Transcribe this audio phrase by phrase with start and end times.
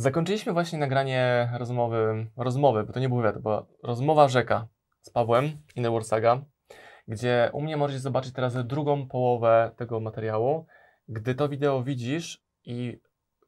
[0.00, 4.68] Zakończyliśmy właśnie nagranie rozmowy, rozmowy, bo to nie był wywiad, była rozmowa rzeka
[5.00, 5.44] z Pawłem,
[5.76, 6.42] Inner Saga,
[7.08, 10.66] gdzie u mnie możecie zobaczyć teraz drugą połowę tego materiału.
[11.08, 13.00] Gdy to wideo widzisz i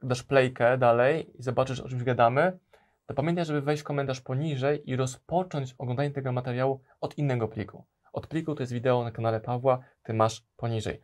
[0.02, 2.58] dasz playkę dalej i zobaczysz o czymś gadamy,
[3.06, 7.84] to pamiętaj, żeby wejść w komentarz poniżej i rozpocząć oglądanie tego materiału od innego pliku.
[8.12, 11.00] Od pliku to jest wideo na kanale Pawła, ty masz poniżej.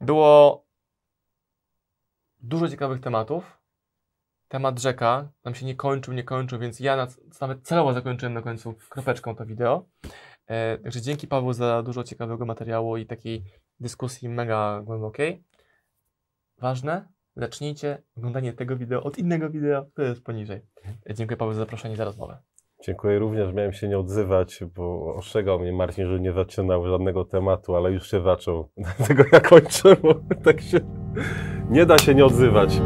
[0.00, 0.64] Było
[2.40, 3.59] dużo ciekawych tematów.
[4.50, 7.06] Temat rzeka nam się nie kończył, nie kończył, więc ja
[7.40, 9.86] nawet celowo zakończyłem na końcu kropeczką to wideo.
[10.46, 13.44] E, także dzięki Paweł za dużo ciekawego materiału i takiej
[13.80, 15.44] dyskusji mega głębokiej.
[16.58, 20.62] Ważne, zacznijcie oglądanie tego wideo od innego wideo, które jest poniżej.
[21.10, 22.38] E, dziękuję Paweł za zaproszenie za rozmowę.
[22.84, 23.54] Dziękuję również.
[23.54, 28.10] Miałem się nie odzywać, bo ostrzegał mnie Marcin, że nie zaczynał żadnego tematu, ale już
[28.10, 28.68] się zaczął.
[28.98, 30.14] Dlatego ja kończę, bo
[30.44, 30.80] tak się
[31.70, 32.80] nie da się nie odzywać.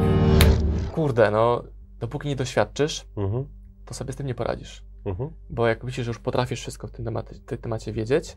[0.95, 1.62] Kurde, no,
[2.01, 3.45] dopóki nie doświadczysz, Mhm,
[3.84, 4.84] to sobie z tym nie poradzisz.
[5.05, 5.30] mhm.
[5.51, 8.37] Bo jak myślisz, że już potrafisz wszystko w tym temacie, tym temacie wiedzieć,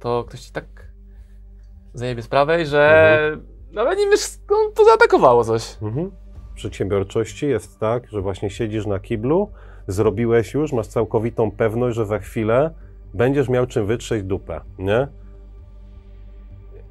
[0.00, 0.64] to ktoś ci tak
[1.94, 3.36] zajebie z prawej, że
[3.72, 5.76] nawet nie wiesz, skąd to zaatakowało coś.
[5.82, 6.10] Mhm.
[6.52, 9.50] W przedsiębiorczości jest tak, że właśnie siedzisz na kiblu,
[9.88, 12.74] zrobiłeś już, masz całkowitą pewność, że za chwilę
[13.14, 15.08] będziesz miał czym wytrzeć dupę, nie?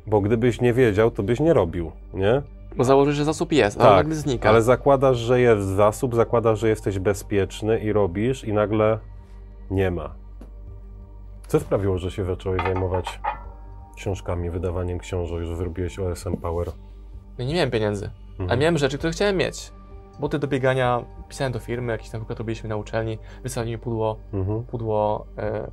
[0.07, 2.41] Bo gdybyś nie wiedział, to byś nie robił, nie?
[2.77, 4.49] Bo założysz, że zasób jest, ale Tak, nagle znika.
[4.49, 8.99] Ale zakładasz, że jest zasób, zakładasz, że jesteś bezpieczny i robisz i nagle
[9.71, 10.15] nie ma.
[11.47, 13.19] Co sprawiło, że się zacząłeś zajmować
[13.95, 16.67] książkami, wydawaniem książek, że zrobiłeś OSM Power?
[17.37, 18.51] Ja nie miałem pieniędzy, Mhm.
[18.51, 19.71] a miałem rzeczy, które chciałem mieć.
[20.19, 24.17] Buty do biegania, pisałem do firmy, jakiś tam wykład robiliśmy na uczelni, wysłali mi pudło,
[24.33, 24.63] Mhm.
[24.63, 25.71] pudło e,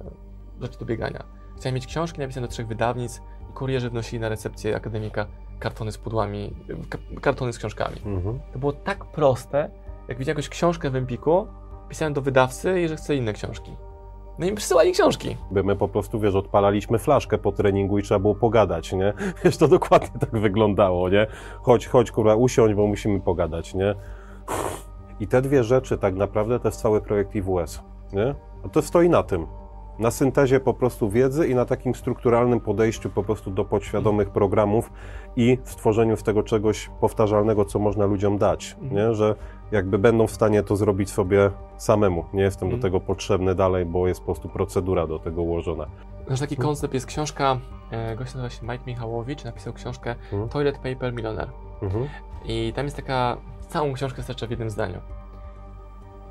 [0.60, 1.24] rzeczy do biegania.
[1.56, 5.26] Chciałem mieć książki napisane do trzech wydawnic i kurierzy wnosili na recepcję akademika
[5.58, 6.52] kartony z pudłami,
[6.88, 7.96] ka kartony z książkami.
[8.06, 8.40] Mhm.
[8.52, 9.70] To było tak proste,
[10.08, 11.46] jak widziałem jakąś książkę w Empiku,
[11.88, 13.76] pisałem do wydawcy że chcę inne książki.
[14.38, 15.36] No i przysyłali książki.
[15.50, 19.12] By my po prostu, wiesz, odpalaliśmy flaszkę po treningu i trzeba było pogadać, nie?
[19.44, 21.26] Wiesz, to dokładnie tak wyglądało, nie?
[21.62, 23.94] Chodź, chodź, kurwa, usiądź, bo musimy pogadać, nie?
[25.20, 28.34] I te dwie rzeczy tak naprawdę to jest cały projekt IWS, nie?
[28.64, 29.46] A to stoi na tym.
[29.98, 34.92] Na syntezie po prostu wiedzy i na takim strukturalnym podejściu po prostu do podświadomych programów
[35.36, 39.14] i stworzeniu z tego czegoś powtarzalnego, co można ludziom dać, nie?
[39.14, 39.34] Że
[39.72, 42.24] jakby będą w stanie to zrobić sobie samemu.
[42.32, 42.82] Nie jestem do Mhm.
[42.82, 45.86] tego potrzebny dalej, bo jest po prostu procedura do tego ułożona.
[46.28, 47.58] Nasz taki koncept jest książka,
[47.90, 50.48] e, gość nazywa się Mike Michałowicz, napisał książkę Mhm.
[50.48, 51.50] Toilet Paper Millionaire.
[51.82, 52.08] Mhm.
[52.44, 53.36] I tam jest taka,
[53.68, 54.98] całą książkę starcza w jednym zdaniu.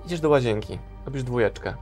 [0.05, 1.73] Idziesz do łazienki, robisz dwójeczkę,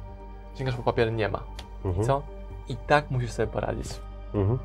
[0.56, 1.44] sięgasz po papier, nie ma.
[1.86, 2.06] Mhm.
[2.06, 2.22] Co?
[2.70, 3.88] I tak musisz sobie poradzić.
[4.34, 4.60] Mhm.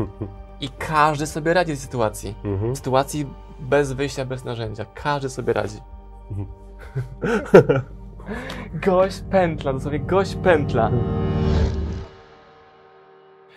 [0.60, 2.34] I każdy sobie radzi w tej sytuacji.
[2.44, 2.74] Mhm.
[2.74, 3.26] W sytuacji
[3.60, 4.84] bez wyjścia, bez narzędzia.
[4.94, 5.78] Każdy sobie radzi.
[6.30, 6.48] Mhm.
[8.86, 10.90] gość pętla, dosłownie gość pętla.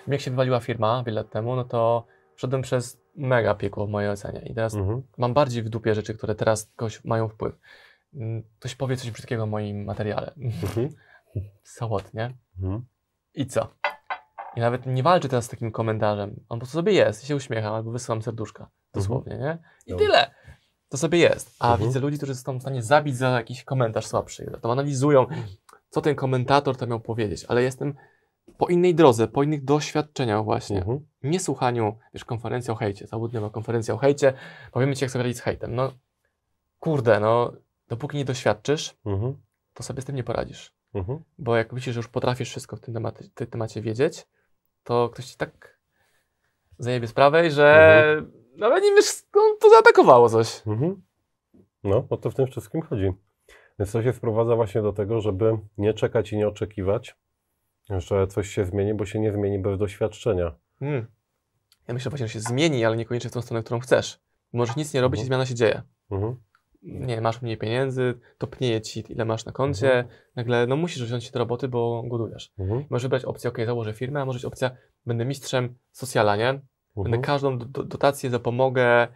[0.07, 2.05] Jak się wywaliła firma wiele lat temu, no to
[2.35, 4.39] szedłem przez mega piekło w mojej ocenie.
[4.41, 5.01] I teraz Mhm.
[5.17, 7.59] mam bardziej w dupie rzeczy, które teraz kogoś mają wpływ.
[8.13, 10.33] Mm, Ktoś powie coś brzydkiego o moim materiale.
[10.37, 10.89] Mhm.
[11.63, 12.33] Sałot, nie?
[12.63, 12.85] Mhm.
[13.33, 13.67] I co?
[14.55, 16.29] I nawet nie walczę teraz z takim komentarzem.
[16.49, 18.69] On po prostu sobie jest i się uśmiecham albo wysyłam serduszka.
[18.93, 19.57] Dosłownie, nie?
[19.85, 20.05] I Dobra.
[20.05, 20.31] tyle.
[20.89, 21.55] To sobie jest.
[21.59, 21.87] A Mhm.
[21.89, 24.51] widzę ludzi, którzy są w stanie zabić za jakiś komentarz słabszy.
[24.61, 25.25] To analizują,
[25.89, 27.45] co ten komentator tam miał powiedzieć.
[27.47, 27.93] Ale jestem
[28.57, 30.77] po innej drodze, po innych doświadczeniach właśnie.
[30.77, 30.99] Mhm.
[31.23, 33.07] Nie słuchaniu, wiesz, konferencji o hejcie.
[33.07, 34.33] Zawodniowa konferencja o hejcie.
[34.71, 35.75] Powiemy ci, jak sobie radzić z hejtem.
[35.75, 35.91] No,
[36.79, 37.51] kurde, no,
[37.87, 39.37] dopóki nie doświadczysz, Mhm.
[39.73, 40.73] to sobie z tym nie poradzisz.
[40.93, 41.19] Mhm.
[41.37, 44.27] Bo jak myślisz, że już potrafisz wszystko w tym temacie, tym temacie wiedzieć,
[44.83, 45.79] to ktoś ci tak
[46.79, 48.23] zajebie z prawej, że
[48.55, 50.61] nawet nie wiesz, skąd to zaatakowało coś.
[50.67, 51.01] Mhm.
[51.83, 53.13] No, o to w tym wszystkim chodzi.
[53.79, 57.15] Więc to się sprowadza właśnie do tego, żeby nie czekać i nie oczekiwać,
[57.89, 60.55] że coś się zmieni, bo się nie zmieni bez doświadczenia.
[60.79, 61.07] Hmm.
[61.87, 64.19] Ja myślę właśnie, że się zmieni, ale niekoniecznie w tą stronę, którą chcesz.
[64.53, 65.25] Możesz nic nie robić Mhm.
[65.25, 65.81] i zmiana się dzieje.
[66.11, 66.35] Mhm.
[66.81, 70.15] Nie, masz mniej pieniędzy, topnieje ci, ile masz na koncie, Mhm.
[70.35, 72.53] nagle no musisz wziąć się do roboty, bo głodujesz.
[72.59, 72.85] Mhm.
[72.89, 74.71] Możesz wybrać opcję, ok, założę firmę, a może być opcja,
[75.05, 76.53] będę mistrzem socjala, nie?
[76.95, 77.21] Będę Mhm.
[77.21, 79.07] każdą do, do, dotację zapomogę.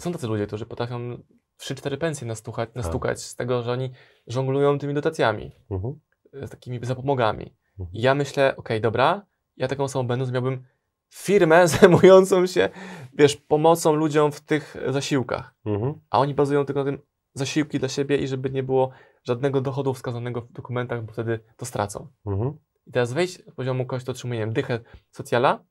[0.00, 1.22] Są tacy ludzie, którzy potrafią
[1.60, 3.90] 3-4 pensje nastuchać, nastukać z tego, że oni
[4.26, 6.00] żonglują tymi dotacjami, Mhm.
[6.32, 7.54] z takimi zapomogami.
[7.78, 7.88] Mhm.
[7.92, 9.26] I ja myślę, okej, dobra,
[9.56, 10.64] ja taką osobą będąc miałbym
[11.12, 12.68] firmę zajmującą się,
[13.14, 15.54] wiesz, pomocą ludziom w tych zasiłkach.
[15.64, 15.94] Mhm.
[16.10, 16.98] A oni bazują tylko na tym
[17.34, 18.90] zasiłki dla siebie i żeby nie było
[19.24, 22.08] żadnego dochodu wskazanego w dokumentach, bo wtedy to stracą.
[22.26, 22.58] Mhm.
[22.86, 24.80] I teraz wejść z poziomu kogoś, kto otrzymuje dychę
[25.10, 25.64] socjala,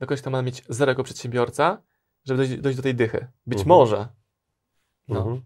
[0.00, 1.82] do kogoś, kto ma mieć zero jako przedsiębiorca,
[2.24, 3.26] żeby dojść, dojść do tej dychy.
[3.46, 3.68] Być Mhm.
[3.68, 4.08] może.
[5.08, 5.18] No.
[5.18, 5.42] Mhm.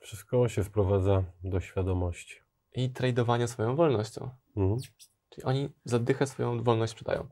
[0.00, 2.36] Wszystko się sprowadza do świadomości.
[2.72, 4.30] I tradowania swoją wolnością.
[4.56, 4.80] Mhm.
[5.30, 7.28] Czyli oni za dychę swoją wolność sprzedają.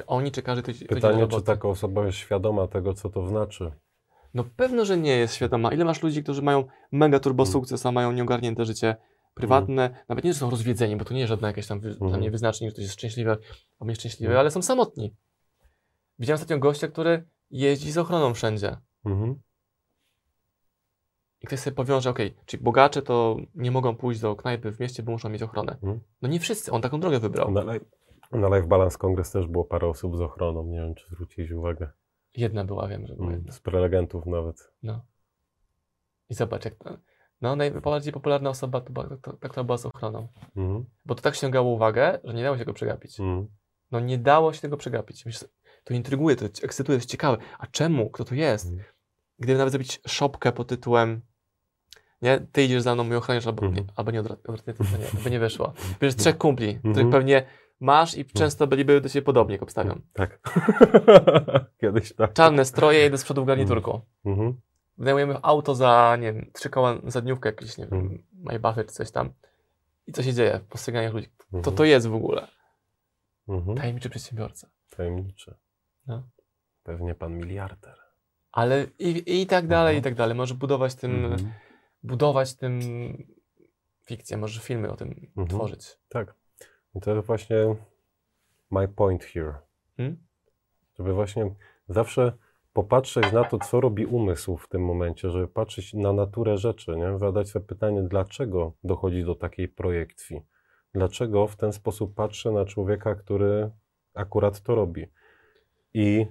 [0.00, 3.72] Czy oni, czy każdy, Pytanie, czy taka osoba jest świadoma tego, co to znaczy?
[4.34, 5.72] No pewno, że nie jest świadoma.
[5.72, 7.52] Ile masz ludzi, którzy mają mega turbo Mm.
[7.52, 8.96] sukces, a mają nieogarnięte życie
[9.34, 12.18] prywatne, nawet nie, że są rozwiedzeni, bo to nie jest żadna jakaś tam wy, dla
[12.18, 13.36] mnie wyznacznik, że ktoś jest szczęśliwy,
[13.80, 14.40] a mnie szczęśliwy, Mhm.
[14.40, 15.14] ale są samotni.
[16.18, 18.76] Widziałem ostatnio gościa, który jeździ z ochroną wszędzie.
[19.04, 19.40] Mhm.
[21.42, 25.02] I ktoś sobie powiąże, okej, czyli bogacze to nie mogą pójść do knajpy w mieście,
[25.02, 25.72] bo muszą mieć ochronę.
[25.72, 26.00] Mhm.
[26.22, 27.50] No nie wszyscy, on taką drogę wybrał.
[27.50, 27.84] Na, live,
[28.32, 30.66] na Live Balance Congress też było parę osób z ochroną.
[30.66, 31.90] Nie wiem, czy zwróciliście uwagę.
[32.36, 33.52] Jedna była, wiem, że była Mm, jedna.
[33.52, 34.72] Z prelegentów nawet.
[34.82, 35.04] No.
[36.30, 36.74] I zobacz, jak
[37.40, 40.28] no najbardziej popularna osoba to była ta, ta, która była z ochroną.
[40.56, 40.84] Mhm.
[41.06, 43.20] Bo to tak ściągało uwagę, że nie dało się go przegapić.
[43.20, 43.48] Mhm.
[43.90, 45.26] No nie dało się tego przegapić.
[45.26, 45.48] Myślę,
[45.84, 47.38] to intryguje, to ekscytuje, to jest ciekawe.
[47.58, 48.10] A czemu?
[48.10, 48.66] Kto to jest?
[48.66, 48.84] Mhm.
[49.38, 51.20] Gdyby nawet zrobić szopkę pod tytułem
[52.22, 53.86] nie, ty idziesz za mną, mój ochroniarz, albo, Mhm.
[53.86, 55.72] nie, albo nie odwrotnie, to nie, by nie wyszło.
[56.00, 57.46] Bierzesz trzech kumpli, których pewnie
[57.80, 60.02] masz i często byliby do siebie podobni, jak obstawiam.
[60.12, 60.38] Tak.
[61.80, 62.32] Kiedyś tak.
[62.32, 64.00] Czarne stroje, jeden z przodu w garniturku.
[64.24, 64.60] Mhm.
[64.98, 68.22] Wynajmujemy auto za, nie wiem, trzy koła za dniówkę jakieś, nie wiem, Mhm.
[68.32, 69.32] Maybachy czy coś tam.
[70.06, 71.28] I co się dzieje w postrzeganiach ludzi?
[71.50, 71.76] To Mhm.
[71.76, 72.48] to jest w ogóle?
[73.48, 73.76] Mhm.
[73.76, 74.68] Tajemniczy przedsiębiorca.
[74.96, 75.54] Tajemniczy.
[76.06, 76.22] No.
[76.82, 77.94] Pewnie pan miliarder.
[78.52, 80.00] Ale i, i tak dalej, Mhm.
[80.00, 80.36] i tak dalej.
[80.36, 81.52] Możesz budować tym, Mhm.
[82.02, 82.80] budować tym
[84.04, 85.48] fikcję, możesz filmy o tym Mhm.
[85.48, 85.98] tworzyć.
[86.08, 86.34] Tak.
[86.94, 87.76] I to jest właśnie
[88.70, 89.54] my point here.
[89.96, 90.16] Hmm?
[90.98, 91.54] Żeby właśnie
[91.88, 92.32] zawsze
[92.72, 97.18] popatrzeć na to, co robi umysł w tym momencie, żeby patrzeć na naturę rzeczy, nie?
[97.18, 100.42] zadać sobie pytanie, dlaczego dochodzi do takiej projekcji.
[100.94, 103.70] Dlaczego w ten sposób patrzę na człowieka, który
[104.14, 105.06] akurat to robi.
[105.94, 106.26] I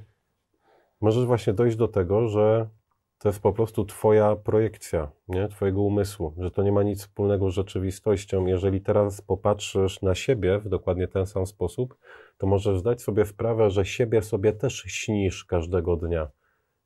[1.01, 2.69] możesz właśnie dojść do tego, że
[3.19, 5.48] to jest po prostu Twoja projekcja, nie?
[5.48, 8.45] Twojego umysłu, że to nie ma nic wspólnego z rzeczywistością.
[8.45, 11.98] Jeżeli teraz popatrzysz na siebie w dokładnie ten sam sposób,
[12.38, 16.30] to możesz zdać sobie sprawę, że siebie sobie też śnisz każdego dnia.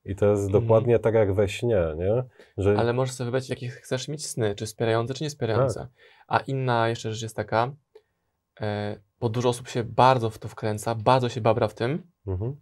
[0.05, 0.63] I to jest Mhm.
[0.63, 2.23] dokładnie tak jak we śnie, nie?
[2.57, 5.79] Że Ale możesz sobie wybrać, jakie chcesz mieć sny, czy wspierające, czy niespierające.
[5.79, 5.89] Tak.
[6.27, 7.71] A inna jeszcze rzecz jest taka,
[8.61, 12.55] e, bo dużo osób się bardzo w to wkręca, bardzo się babra w tym mhm.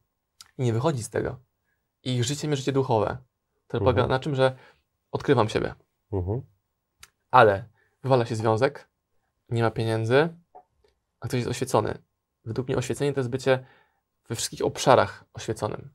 [0.57, 1.39] i nie wychodzi z tego.
[2.03, 3.17] I ich życie życie duchowe,
[3.71, 3.95] które Mhm.
[3.95, 4.55] polega na czym, że
[5.11, 5.75] odkrywam siebie,
[6.11, 6.41] Mhm.
[7.31, 7.65] ale
[8.03, 8.89] wywala się związek,
[9.49, 10.29] nie ma pieniędzy,
[11.19, 11.97] a ktoś jest oświecony.
[12.45, 13.65] Według mnie oświecenie to jest bycie
[14.29, 15.93] we wszystkich obszarach oświeconym.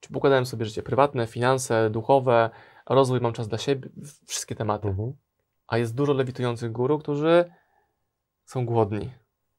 [0.00, 2.50] Czy pokładałem sobie życie prywatne, finanse, duchowe,
[2.86, 3.88] rozwój, mam czas dla siebie,
[4.26, 4.88] wszystkie tematy.
[4.88, 5.12] Mhm.
[5.66, 7.52] A jest dużo lewitujących guru, którzy
[8.44, 9.12] są głodni.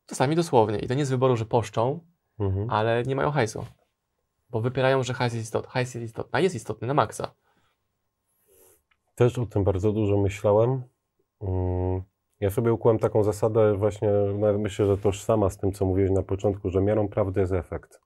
[0.06, 0.80] Czasami dosłownie.
[0.80, 2.00] I to nie z wyboru, że poszczą,
[2.40, 2.70] Mhm.
[2.70, 3.66] ale nie mają hajsu.
[4.50, 5.72] Bo wypierają, że hajs jest istotny.
[5.72, 7.36] Hajs jest istotny, a jest istotny na maksa.
[9.20, 10.84] Też o tym bardzo dużo myślałem.
[11.42, 12.02] Mm,
[12.40, 16.24] Ja sobie ukułem taką zasadę, właśnie nawet myślę, że tożsama z tym, co mówiłeś na
[16.24, 18.00] początku, że miarą prawdy jest efekt.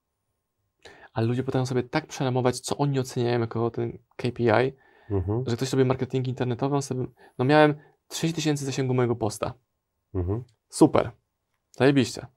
[1.13, 4.73] Ale ludzie potrafią sobie tak przeramować, co oni oceniają jako ten KPI,
[5.09, 5.43] Mhm.
[5.47, 7.05] że ktoś sobie marketing internetowy, on sobie,
[7.37, 7.75] no miałem
[8.07, 9.53] 3000 tysięcy zasięgu mojego posta.
[10.13, 10.43] Mhm.
[10.69, 11.11] Super.
[11.71, 12.27] Zajebiście.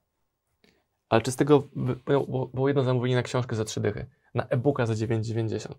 [1.09, 1.63] Ale czy z tego,
[2.05, 5.73] bo, było jedno zamówienie na książkę za 3 dychy, na e-booka za 9,90.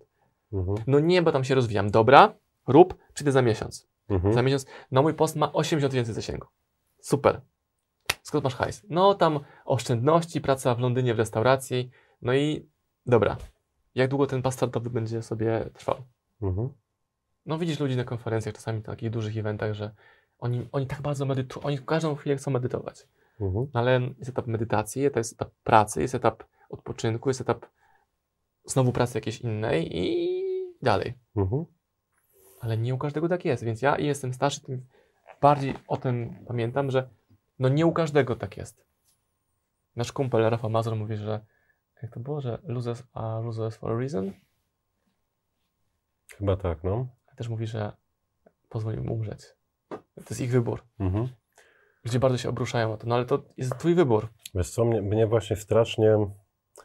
[0.52, 0.78] Mhm.
[0.86, 1.90] No nie, bo tam się rozwijam.
[1.90, 2.34] Dobra,
[2.68, 3.88] rób, przyjdę za miesiąc.
[4.08, 4.34] Mhm.
[4.34, 6.46] Za miesiąc, no mój post ma 80 tysięcy zasięgu.
[7.00, 7.40] Super.
[8.22, 8.82] Skąd masz hajs?
[8.88, 11.90] No tam oszczędności, praca w Londynie w restauracji,
[12.22, 12.68] no i
[13.06, 13.36] dobra.
[13.94, 15.96] Jak długo ten pas startowy będzie sobie trwał?
[16.42, 16.68] Mhm.
[17.46, 19.94] No widzisz ludzi na konferencjach, czasami na takich dużych eventach, że
[20.38, 23.06] oni, oni tak bardzo medytują, oni w każdą chwilę chcą medytować.
[23.40, 23.66] Mhm.
[23.74, 27.66] No ale jest etap medytacji, to jest etap pracy, jest etap odpoczynku, jest etap
[28.64, 30.38] znowu pracy jakiejś innej i
[30.82, 31.14] dalej.
[31.36, 31.64] Mhm.
[32.60, 34.86] Ale nie u każdego tak jest, więc ja jestem starszy, tym
[35.40, 37.08] bardziej o tym pamiętam, że
[37.58, 38.84] no nie u każdego tak jest.
[39.96, 41.40] Nasz kumpel Rafał Mazur mówi, że
[42.02, 44.32] jak to było, że losers are losers for a reason,
[46.36, 47.06] Chyba tak, no.
[47.32, 47.92] a też mówi, że
[48.68, 49.40] pozwoli im umrzeć.
[49.88, 50.82] To jest ich wybór.
[50.98, 51.28] Mhm.
[52.04, 54.28] Ludzie bardzo się obruszają o to, no ale to jest twój wybór.
[54.54, 56.30] Wiesz co, mnie, mnie właśnie strasznie,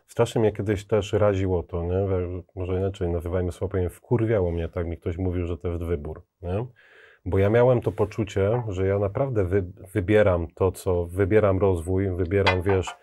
[0.08, 2.08] strasznie mnie kiedyś też raziło to, nie?
[2.56, 6.66] Może inaczej nazywajmy powiem, wkurwiało mnie, tak mi ktoś mówił, że to jest wybór, nie?
[7.26, 12.62] Bo ja miałem to poczucie, że ja naprawdę wy, wybieram to, co, wybieram rozwój, wybieram,
[12.62, 12.96] wiesz,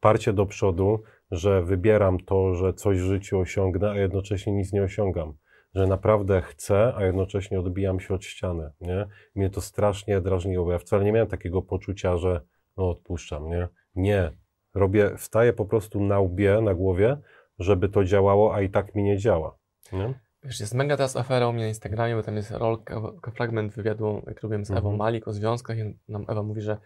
[0.00, 4.82] parcie do przodu, że wybieram to, że coś w życiu osiągnę, a jednocześnie nic nie
[4.82, 5.34] osiągam.
[5.74, 9.06] Że naprawdę chcę, a jednocześnie odbijam się od ściany, nie?
[9.34, 12.40] Mnie to strasznie drażniło, ja wcale nie miałem takiego poczucia, że
[12.76, 13.68] no odpuszczam, nie?
[13.94, 14.32] Nie.
[14.78, 17.16] Robię, wstaję po prostu na łbie, na głowie,
[17.58, 19.56] żeby to działało, a i tak mi nie działa.
[19.92, 20.14] Nie?
[20.44, 23.00] Wiesz, jest mega teraz afera u mnie na Instagramie, bo tam jest rolka,
[23.34, 24.96] fragment wywiadu, jak robiłem z Ewą Mhm.
[24.96, 26.78] Malik o związkach i nam Ewa mówi, że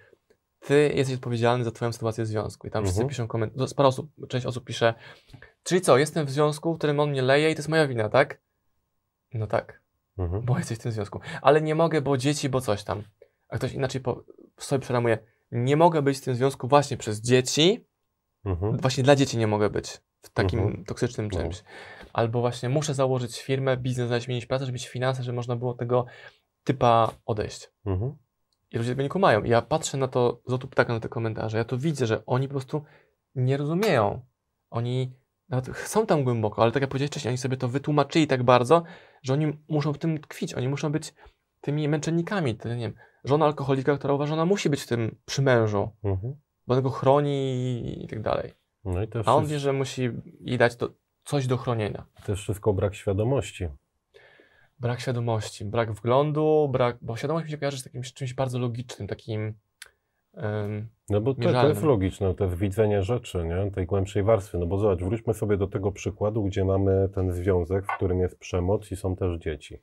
[0.61, 2.67] ty jesteś odpowiedzialny za twoją sytuację w związku.
[2.67, 3.09] I tam wszyscy Mhm.
[3.09, 4.95] piszą komentarze, sporo osób, część osób pisze,
[5.63, 8.09] czyli co, jestem w związku, w którym on mnie leje i to jest moja wina,
[8.09, 8.41] tak?
[9.35, 9.81] No tak,
[10.19, 10.43] Mhm.
[10.45, 11.21] bo jesteś w tym związku.
[11.43, 13.03] Ale nie mogę, bo dzieci, bo coś tam.
[13.49, 14.25] A ktoś inaczej po,
[14.59, 15.19] sobie przeramuje,
[15.53, 17.87] nie mogę być w tym związku właśnie przez dzieci,
[18.45, 18.77] Mhm.
[18.77, 20.85] właśnie dla dzieci nie mogę być w takim Mhm.
[20.85, 21.39] toksycznym No.
[21.39, 21.63] czymś.
[22.13, 25.75] Albo właśnie muszę założyć firmę, biznes, znaleźć zmienić pracę, żeby mieć finanse, żeby można było
[25.75, 26.07] tego
[26.65, 27.71] typa odejść.
[27.87, 28.17] Mhm.
[28.71, 29.43] I ludzie tego nie kumają.
[29.43, 32.27] I ja patrzę na to z lotu ptaka, na te komentarze, ja to widzę, że
[32.27, 32.83] oni po prostu
[33.35, 34.21] nie rozumieją.
[34.71, 35.13] Oni
[35.49, 38.83] nawet są tam głęboko, ale tak jak powiedziałeś wcześniej, oni sobie to wytłumaczyli tak bardzo,
[39.23, 41.15] że oni muszą w tym tkwić, oni muszą być
[41.63, 42.55] tymi męczennikami.
[42.55, 45.89] To, nie wiem, żona alkoholika, która uważa, że ona musi być w tym przy mężu,
[46.05, 46.35] Mhm.
[46.67, 48.53] bo on go chroni i tak dalej.
[48.85, 50.89] No i A on wie, że musi jej dać to
[51.25, 52.05] coś do chronienia.
[52.27, 53.69] też wszystko brak świadomości.
[54.81, 59.09] Brak świadomości, brak wglądu, brak, bo świadomość mi się kojarzy z takim czymś bardzo logicznym,
[59.09, 59.55] takim
[61.11, 63.71] No bo to, to jest logiczne, to jest widzenie rzeczy, nie?
[63.71, 64.59] tej głębszej warstwy.
[64.59, 68.39] No bo zobacz, wróćmy sobie do tego przykładu, gdzie mamy ten związek, w którym jest
[68.39, 69.79] przemoc i są też dzieci.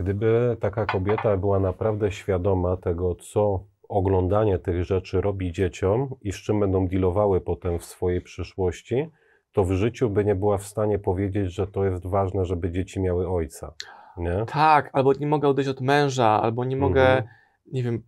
[0.00, 6.36] Gdyby taka kobieta była naprawdę świadoma tego, co oglądanie tych rzeczy robi dzieciom i z
[6.36, 9.10] czym będą dealowały potem w swojej przyszłości,
[9.52, 13.00] to w życiu by nie była w stanie powiedzieć, że to jest ważne, żeby dzieci
[13.00, 13.74] miały ojca.
[14.16, 14.44] Nie?
[14.46, 17.28] tak, albo nie mogę odejść od męża, albo nie mogę, Mhm.
[17.72, 18.02] nie wiem,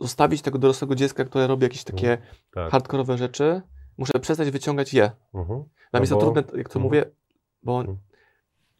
[0.00, 2.18] zostawić tego dorosłego dziecka, które robi jakieś takie
[2.54, 2.70] Tak.
[2.70, 3.62] hardkorowe rzeczy.
[3.98, 5.10] Muszę przestać wyciągać je.
[5.34, 5.58] Mhm.
[5.58, 6.82] Dla No mnie jest to bo- trudne, jak to Mhm.
[6.82, 7.04] mówię,
[7.62, 7.98] bo Mhm.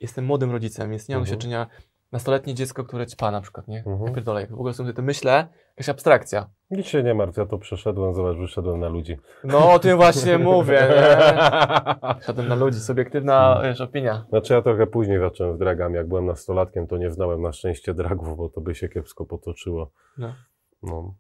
[0.01, 1.25] jestem młodym rodzicem, więc nie mam Mhm.
[1.39, 1.67] doświadczenia.
[2.13, 3.85] Nastoletnie dziecko, które ćpa na przykład, nie?
[3.87, 4.15] Mhm.
[4.15, 6.51] Pierdolę, jak w ogóle sobie to myślę, jakaś abstrakcja.
[6.71, 9.17] Nic się nie martw, ja to przeszedłem, zobacz, wyszedłem na ludzi.
[9.45, 12.21] No o tym właśnie mówię, nie?
[12.23, 14.25] Szedłem na ludzi, subiektywna wiesz, opinia.
[14.29, 17.95] Znaczy ja trochę później zacząłem z dragami, jak byłem nastolatkiem, to nie znałem na szczęście
[17.95, 19.91] dragów, bo to by się kiepsko potoczyło.
[20.19, 20.35] No.
[20.83, 21.15] No.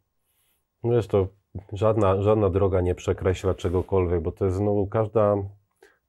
[0.85, 1.28] No Wiesz, to
[1.73, 5.37] żadna, żadna droga nie przekreśla czegokolwiek, bo to jest znowu każda,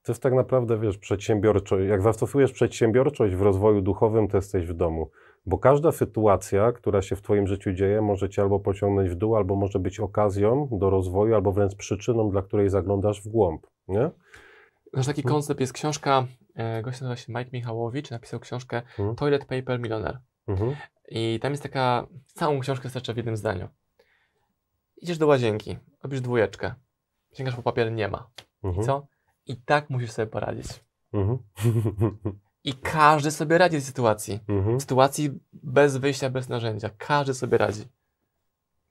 [0.03, 4.73] to jest tak naprawdę, wiesz, przedsiębiorczość, jak zastosujesz przedsiębiorczość w rozwoju duchowym, to jesteś w
[4.73, 5.09] domu.
[5.45, 9.35] Bo każda sytuacja, która się w Twoim życiu dzieje, może Cię albo pociągnąć w dół,
[9.35, 14.09] albo może być okazją do rozwoju, albo wręcz przyczyną, dla której zaglądasz w głąb, nie?
[14.93, 15.35] Znasz, taki Mhm.
[15.35, 16.25] koncept jest książka,
[16.55, 19.15] e, gość nazywa się Mike Michałowicz, napisał książkę Mhm.
[19.15, 20.19] Toilet Paper Millionaire.
[20.47, 20.75] Mhm.
[21.11, 23.67] I tam jest taka, całą książkę starczę w jednym zdaniu.
[25.01, 26.73] Idziesz do łazienki, robisz dwójeczkę,
[27.33, 28.29] sięgasz po papier, nie ma.
[28.63, 28.85] I Mhm.
[28.85, 29.07] co?
[29.49, 30.83] I tak musisz sobie poradzić.
[31.13, 31.37] Mhm.
[32.63, 34.39] I każdy sobie radzi w tej sytuacji.
[34.47, 34.77] Mhm.
[34.77, 36.89] W sytuacji bez wyjścia, bez narzędzia.
[36.97, 37.83] Każdy sobie radzi.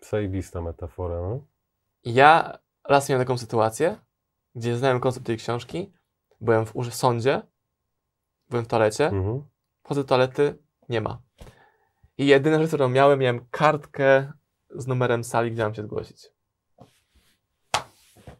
[0.00, 1.41] Zajebista metafora, no?
[2.05, 3.97] Ja raz miałem taką sytuację,
[4.55, 5.93] gdzie znałem koncept tej książki,
[6.41, 7.43] byłem w, w sądzie,
[8.50, 9.43] byłem w toalecie, Mhm.
[9.85, 11.23] wchodzę do toalety, nie ma.
[12.19, 14.33] I jedyna rzecz, którą miałem, miałem kartkę
[14.71, 16.29] z numerem sali, gdzie mam się zgłosić.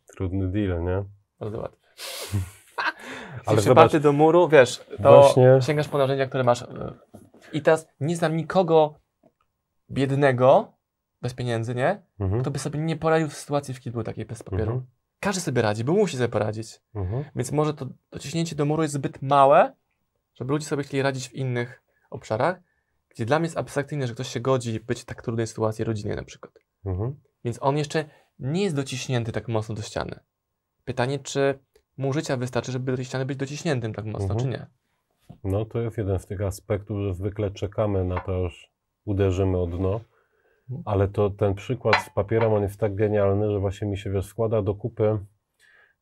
[0.07, 1.05] Trudny deal, nie?
[1.41, 1.78] Bardzo łatwo.
[3.47, 6.63] Ale przyparty do muru, wiesz, to Właśnie- sięgasz po narzędzia, które masz.
[6.63, 6.67] y,
[7.53, 8.95] I teraz nie znam nikogo
[9.91, 10.73] biednego,
[11.23, 12.03] bez pieniędzy, nie?
[12.21, 12.41] Mhm.
[12.43, 14.73] Kto by sobie nie poradził w sytuacji, w której był takiej bez papieru.
[14.73, 14.87] Mhm.
[15.21, 16.81] Każdy sobie radzi, bo musi sobie poradzić.
[16.95, 17.25] Mhm.
[17.37, 19.73] Więc może to dociśnięcie do muru jest zbyt małe,
[20.35, 22.61] żeby ludzie sobie chcieli radzić w innych obszarach,
[23.09, 26.17] gdzie dla mnie jest abstrakcyjne, że ktoś się godzi być w tak trudnej sytuacji rodzinnej
[26.17, 26.53] na przykład.
[26.87, 27.21] Mhm.
[27.45, 28.05] Więc on jeszcze
[28.39, 30.21] nie jest dociśnięty tak mocno do ściany.
[30.85, 31.59] Pytanie, czy
[31.99, 34.41] mu życia wystarczy, żeby do tej ściany być dociśniętym tak mocno, Mhm.
[34.41, 34.67] czy nie?
[35.45, 38.71] No to jest jeden z tych aspektów, że zwykle czekamy na to, aż
[39.05, 40.01] uderzymy o dno,
[40.71, 40.83] Mhm.
[40.85, 44.27] ale to ten przykład z papierem, on jest tak genialny, że właśnie mi się wiesz,
[44.27, 45.05] składa do kupy.
[45.05, 45.19] To, o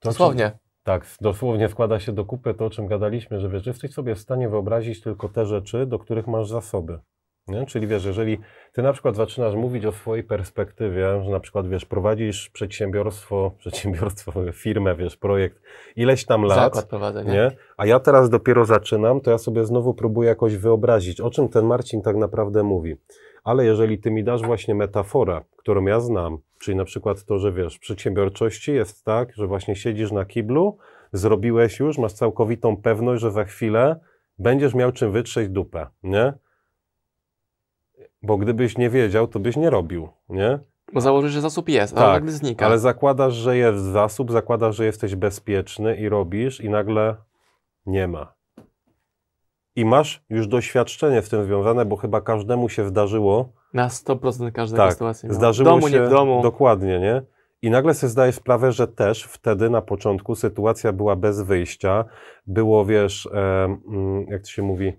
[0.02, 0.58] czym- Dosłownie.
[0.82, 4.18] Tak, dosłownie składa się do kupy to, o czym gadaliśmy, że wiesz, jesteś sobie w
[4.18, 6.98] stanie wyobrazić tylko te rzeczy, do których masz zasoby.
[7.48, 7.66] Nie?
[7.66, 8.38] Czyli wiesz, jeżeli
[8.72, 14.32] ty na przykład zaczynasz mówić o swojej perspektywie, że na przykład wiesz, prowadzisz przedsiębiorstwo, przedsiębiorstwo,
[14.52, 15.62] firmę, wiesz, projekt
[15.96, 17.32] ileś tam lat, Zakład prowadzę, nie?
[17.32, 17.50] nie?
[17.76, 21.66] A ja teraz dopiero zaczynam, to ja sobie znowu próbuję jakoś wyobrazić, o czym ten
[21.66, 22.96] Marcin tak naprawdę mówi.
[23.44, 27.52] Ale jeżeli ty mi dasz właśnie metaforę, którą ja znam, czyli na przykład to, że
[27.52, 30.78] wiesz, w przedsiębiorczości jest tak, że właśnie siedzisz na kiblu,
[31.12, 34.00] zrobiłeś już, masz całkowitą pewność, że za chwilę
[34.38, 36.32] będziesz miał czym wytrzeć dupę, nie?
[38.26, 40.59] Bo gdybyś nie wiedział, to byś nie robił, nie?
[40.92, 42.66] Bo założysz, że zasób jest, ale Tak, nagle znika.
[42.66, 47.16] Ale zakładasz, że jest zasób, zakładasz, że jesteś bezpieczny i robisz, i nagle
[47.87, 48.33] nie ma.
[49.76, 53.52] I masz już doświadczenie z tym związane, bo chyba każdemu się zdarzyło.
[53.75, 55.33] Na 100% każda Tak, sytuacja.
[55.33, 56.42] Zdarzyło w domu, się nie w domu.
[56.42, 57.23] dokładnie, nie?
[57.62, 62.04] I nagle sobie zdaję sprawę, że też wtedy na początku sytuacja była bez wyjścia.
[62.47, 63.76] Było, wiesz, e,
[64.28, 64.92] jak to się mówi,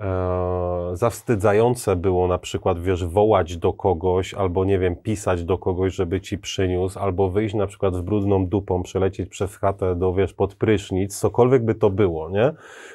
[0.00, 5.94] e, zawstydzające było na przykład, wiesz, wołać do kogoś, albo nie wiem, pisać do kogoś,
[5.94, 10.34] żeby ci przyniósł, albo wyjść na przykład z brudną dupą, przelecieć przez chatę do, wiesz,
[10.34, 12.52] pod prysznic, cokolwiek by to było, nie?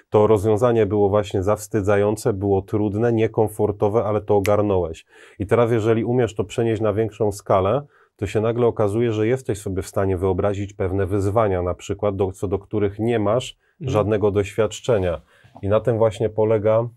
[0.09, 5.05] To rozwiązanie było właśnie zawstydzające, było trudne, niekomfortowe, ale to ogarnąłeś.
[5.39, 9.57] I teraz, jeżeli umiesz to przenieść na większą skalę, to się nagle okazuje, że jesteś
[9.57, 13.93] sobie w stanie wyobrazić pewne wyzwania, na przykład, do, co do których nie masz Mhm.
[13.93, 15.21] żadnego doświadczenia.
[15.61, 16.87] I na tym właśnie polega,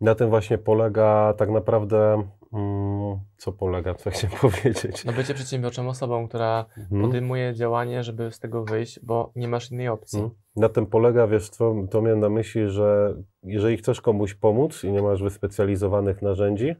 [0.00, 5.04] na tym właśnie polega tak naprawdę, mm, co polega, co chciałem powiedzieć.
[5.04, 7.02] No bycie przedsiębiorczą osobą, która Mhm.
[7.02, 10.18] podejmuje działanie, żeby z tego wyjść, bo nie masz innej opcji.
[10.18, 10.40] Mhm.
[10.56, 14.92] Na tym polega, wiesz co, to miałem na myśli, że jeżeli chcesz komuś pomóc i
[14.92, 16.74] nie masz wyspecjalizowanych narzędzi,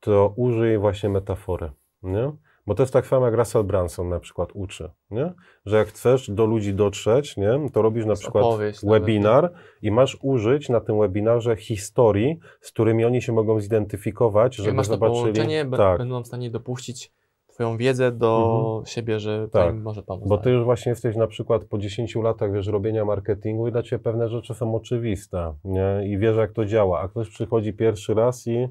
[0.00, 1.70] to użyj właśnie metafory,
[2.02, 2.32] nie?
[2.66, 5.32] Bo to jest tak samo jak Russell Branson na przykład uczy, nie?
[5.66, 7.70] Że jak chcesz do ludzi dotrzeć, nie?
[7.72, 12.72] To robisz na przykład opowieść nawet, webinar i masz użyć na tym webinarze historii, z
[12.72, 15.20] którymi oni się mogą zidentyfikować, żeby masz to zobaczyli.
[15.20, 17.12] połączenie, tak, będą w stanie dopuścić
[17.46, 19.74] Twoją wiedzę do siebie, że to Tak.
[19.74, 20.28] im może pomóc.
[20.28, 23.82] Bo ty już właśnie jesteś na przykład po 10 latach wiesz, robienia marketingu i dla
[23.82, 26.02] ciebie pewne rzeczy są oczywiste, nie?
[26.08, 27.00] I wiesz, jak to działa.
[27.00, 28.68] A ktoś przychodzi pierwszy raz i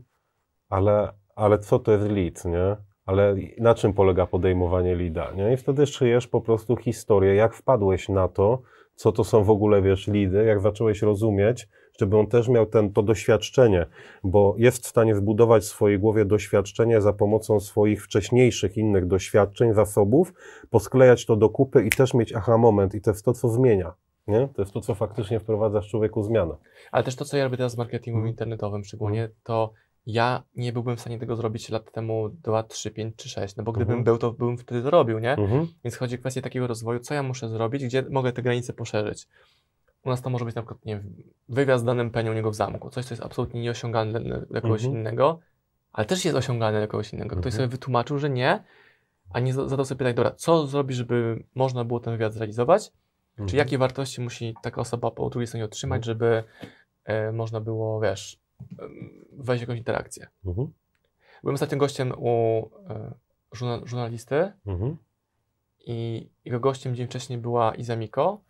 [0.70, 2.76] ale, ale co to jest lead, nie?
[3.06, 5.54] Ale na czym polega podejmowanie leada, nie?
[5.54, 8.62] I wtedy szyjesz po prostu historię, jak wpadłeś na to,
[8.96, 11.68] co to są w ogóle, wiesz, leady, jak zacząłeś rozumieć,
[12.00, 13.86] żeby on też miał ten, to doświadczenie,
[14.24, 19.74] bo jest w stanie zbudować w swojej głowie doświadczenie za pomocą swoich wcześniejszych innych doświadczeń,
[19.74, 20.34] zasobów,
[20.70, 23.94] posklejać to do kupy i też mieć aha moment i to jest to, co zmienia.
[24.28, 24.48] Nie?
[24.56, 26.56] To jest to, co faktycznie wprowadza w człowieku zmianę.
[26.92, 28.32] Ale też to, co ja robię teraz z marketingiem Mhm.
[28.32, 29.74] internetowym szczególnie, to
[30.06, 33.64] ja nie byłbym w stanie tego zrobić lat temu 2, 3, 5 czy 6, no
[33.64, 34.04] bo gdybym Mhm.
[34.04, 35.32] był, to bym wtedy to robił, nie?
[35.34, 35.68] Mhm.
[35.84, 39.28] Więc chodzi o kwestię takiego rozwoju, co ja muszę zrobić, gdzie mogę te granice poszerzyć.
[40.06, 41.04] U nas to może być na przykład, nie
[41.50, 44.20] wywiad z danym peniem u niego w zamku, coś, co jest absolutnie nieosiągalne
[44.50, 45.00] dla kogoś Mhm.
[45.00, 45.40] innego,
[45.94, 47.36] ale też jest osiągalne dla kogoś innego.
[47.36, 48.64] Ktoś sobie wytłumaczył, że nie,
[49.30, 52.92] a nie za- zadał sobie pytanie, dobra, co zrobić, żeby można było ten wywiad zrealizować,
[53.46, 56.44] czy jakie wartości musi taka osoba po drugiej stronie otrzymać, żeby
[57.06, 58.40] e, można było, wiesz,
[59.34, 60.28] wejść w jakąś interakcję.
[60.46, 60.74] Mhm.
[61.44, 63.14] Byłem ostatnio gościem u e,
[63.56, 64.98] żurna- żurnalisty Mhm.
[65.88, 68.42] i jego gościem dzień wcześniej była Iza Miko,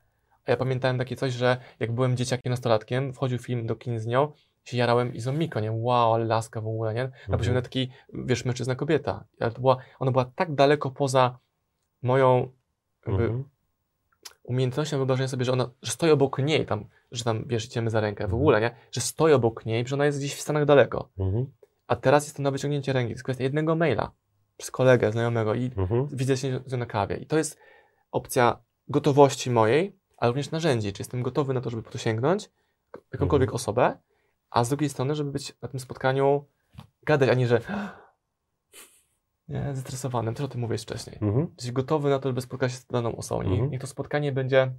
[0.46, 4.06] a ja pamiętałem takie coś, że jak byłem dzieciakiem, nastolatkiem, wchodził film do kin z
[4.06, 4.32] nią,
[4.63, 5.72] się jarałem Izą Miko, nie?
[5.72, 7.04] Wow, ale laska w ogóle, nie?
[7.04, 7.38] Na Mhm.
[7.39, 9.24] poziomie taki, wiesz, mężczyzna-kobieta.
[9.39, 11.39] Ale to była, ona była tak daleko poza
[12.02, 12.52] moją
[13.08, 13.44] jakby, Mhm.
[14.44, 17.99] umiejętnością wyobrażenia sobie, że ona, że stoi obok niej tam, że tam, wiesz, idziemy za
[17.99, 18.75] rękę w ogóle, nie?
[18.91, 21.10] Że stoi obok niej, że ona jest gdzieś w Stanach daleko.
[21.19, 21.45] Mhm.
[21.88, 23.08] A teraz jest to na wyciągnięcie ręki.
[23.10, 24.12] To jest kwestia jednego maila
[24.58, 26.08] przez kolegę, znajomego i Mhm.
[26.12, 27.17] widzę się na kawie.
[27.17, 27.60] I to jest
[28.12, 30.93] opcja gotowości mojej, ale również narzędzi.
[30.93, 32.49] Czy jestem gotowy na to, żeby po to sięgnąć,
[33.13, 33.56] jakąkolwiek Mhm.
[33.56, 33.97] osobę,
[34.49, 36.45] a z drugiej strony, żeby być na tym spotkaniu,
[37.04, 37.62] gadać, a nie, że
[39.47, 41.17] nie, zestresowanym, też o tym mówiłeś wcześniej.
[41.21, 41.47] Mhm.
[41.56, 43.41] Jesteś gotowy na to, żeby spotkać się z daną osobą.
[43.41, 43.71] Mhm.
[43.71, 44.73] niech to spotkanie będzie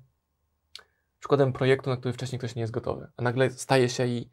[1.27, 3.07] przykładem projektu, na który wcześniej ktoś nie jest gotowy.
[3.17, 4.31] A nagle staje się i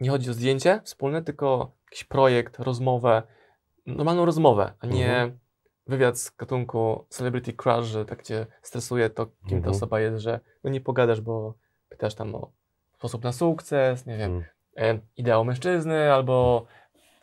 [0.00, 3.22] nie chodzi o zdjęcie wspólne, tylko jakiś projekt, rozmowę,
[3.86, 5.38] normalną rozmowę, a nie Mhm.
[5.86, 9.74] wywiad z gatunku Celebrity Crush, że tak cię stresuje to, kim ta Mhm.
[9.76, 11.54] osoba jest, że no nie pogadasz, bo
[11.88, 12.50] pytasz tam o
[12.98, 14.32] sposób na sukces, nie wiem,
[14.76, 14.96] Mhm.
[14.98, 16.66] e, ideał mężczyzny, albo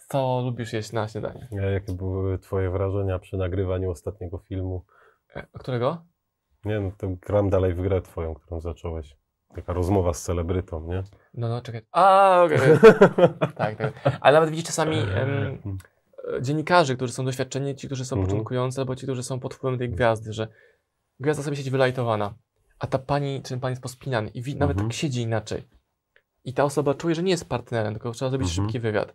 [0.08, 1.48] co lubisz jeść na śniadanie.
[1.52, 4.86] A Jakie były twoje wrażenia przy nagrywaniu ostatniego filmu?
[5.36, 6.02] E, którego?
[6.66, 9.16] Nie, no to gram dalej w grę twoją, którą zacząłeś.
[9.56, 11.04] Taka rozmowa z celebrytą, nie?
[11.34, 11.82] No, no, czekaj.
[11.92, 12.60] A, okej.
[13.58, 13.94] tak, tak.
[14.22, 15.62] Ale nawet widzisz czasami em,
[16.38, 18.28] e, dziennikarzy, którzy są doświadczeni, ci, którzy są Mhm.
[18.32, 20.48] początkujący, albo ci, którzy są pod wpływem tej gwiazdy, że
[21.20, 22.34] gwiazda sobie siedzi wylajtowana,
[22.80, 24.90] a ta pani, czy ten pan jest pospinany i wi- nawet Mhm.
[24.90, 25.64] tak siedzi inaczej.
[26.44, 28.68] I ta osoba czuje, że nie jest partnerem, tylko trzeba zrobić Mhm.
[28.68, 29.14] szybki wywiad.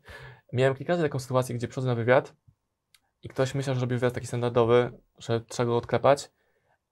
[0.52, 2.34] Miałem kilka razy taką sytuację, gdzie przychodzę na wywiad
[3.22, 6.30] i ktoś myślał, że robi wywiad taki standardowy, że trzeba go odklepać,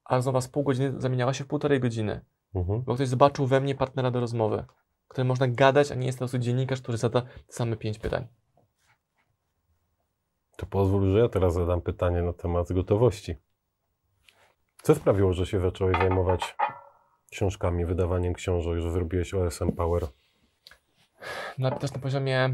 [0.08, 2.20] a rozmowa z pół godziny zamieniała się w półtorej godziny.
[2.54, 2.82] Mhm.
[2.82, 4.64] Bo ktoś zobaczył we mnie partnera do rozmowy,
[5.08, 8.26] którym można gadać, a nie jest to prostu dziennikarz, który zada same pięć pytań.
[10.56, 13.36] To pozwól, że ja teraz zadam pytanie na temat gotowości.
[14.82, 16.56] Co sprawiło, że się zacząłeś zajmować
[17.30, 20.06] książkami, wydawaniem książek, że zrobiłeś OSM Power?
[21.58, 22.50] No, ale też na poziomie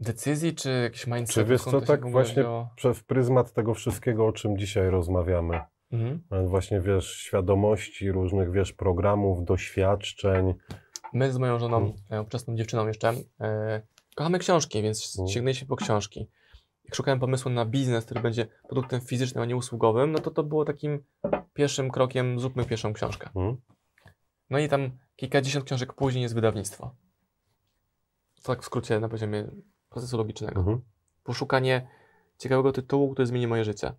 [0.00, 1.34] decyzji, czy jakiś mindset?
[1.34, 2.68] Czy wiesz co, tak właśnie wzięło?
[2.76, 5.60] przez pryzmat tego wszystkiego, o czym dzisiaj rozmawiamy.
[5.92, 6.48] Mhm.
[6.48, 10.54] Właśnie, wiesz, świadomości różnych, wiesz, programów, doświadczeń.
[11.12, 11.94] My z moją żoną, Mhm.
[12.10, 13.82] e, ówczesną dziewczyną jeszcze, e,
[14.14, 15.28] kochamy książki, więc Mhm.
[15.34, 16.28] sięgnęliśmy po książki.
[16.84, 20.42] Jak szukałem pomysłu na biznes, który będzie produktem fizycznym, a nie usługowym, no to to
[20.42, 21.04] było takim
[21.54, 23.26] pierwszym krokiem, zróbmy pierwszą książkę.
[23.26, 23.56] Mhm.
[24.50, 26.94] No i tam kilkadziesiąt książek później jest wydawnictwo.
[28.42, 29.48] To tak w skrócie na poziomie
[29.88, 30.60] procesu logicznego.
[30.60, 30.80] Mhm.
[31.24, 31.88] Poszukanie
[32.38, 33.92] ciekawego tytułu, który zmieni moje życie.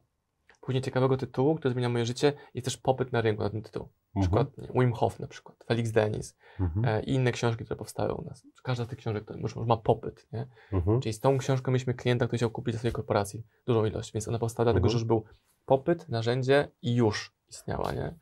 [0.65, 3.89] Później ciekawego tytułu, który zmienia moje życie i też popyt na rynku na ten tytuł.
[4.15, 6.85] Na przykład nie, Wim Hof na przykład, Felix Denis Mhm.
[6.85, 8.43] e, i inne książki, które powstały u nas.
[8.63, 10.47] Każda z tych książek to już, już ma popyt, nie?
[10.71, 11.01] Mhm.
[11.01, 14.27] Czyli z tą książką mieliśmy klienta, który chciał kupić dla swojej korporacji dużą ilość, więc
[14.27, 14.91] ona powstała dlatego, Mhm.
[14.91, 15.23] że już był
[15.65, 18.13] popyt, narzędzie i już istniała, nie?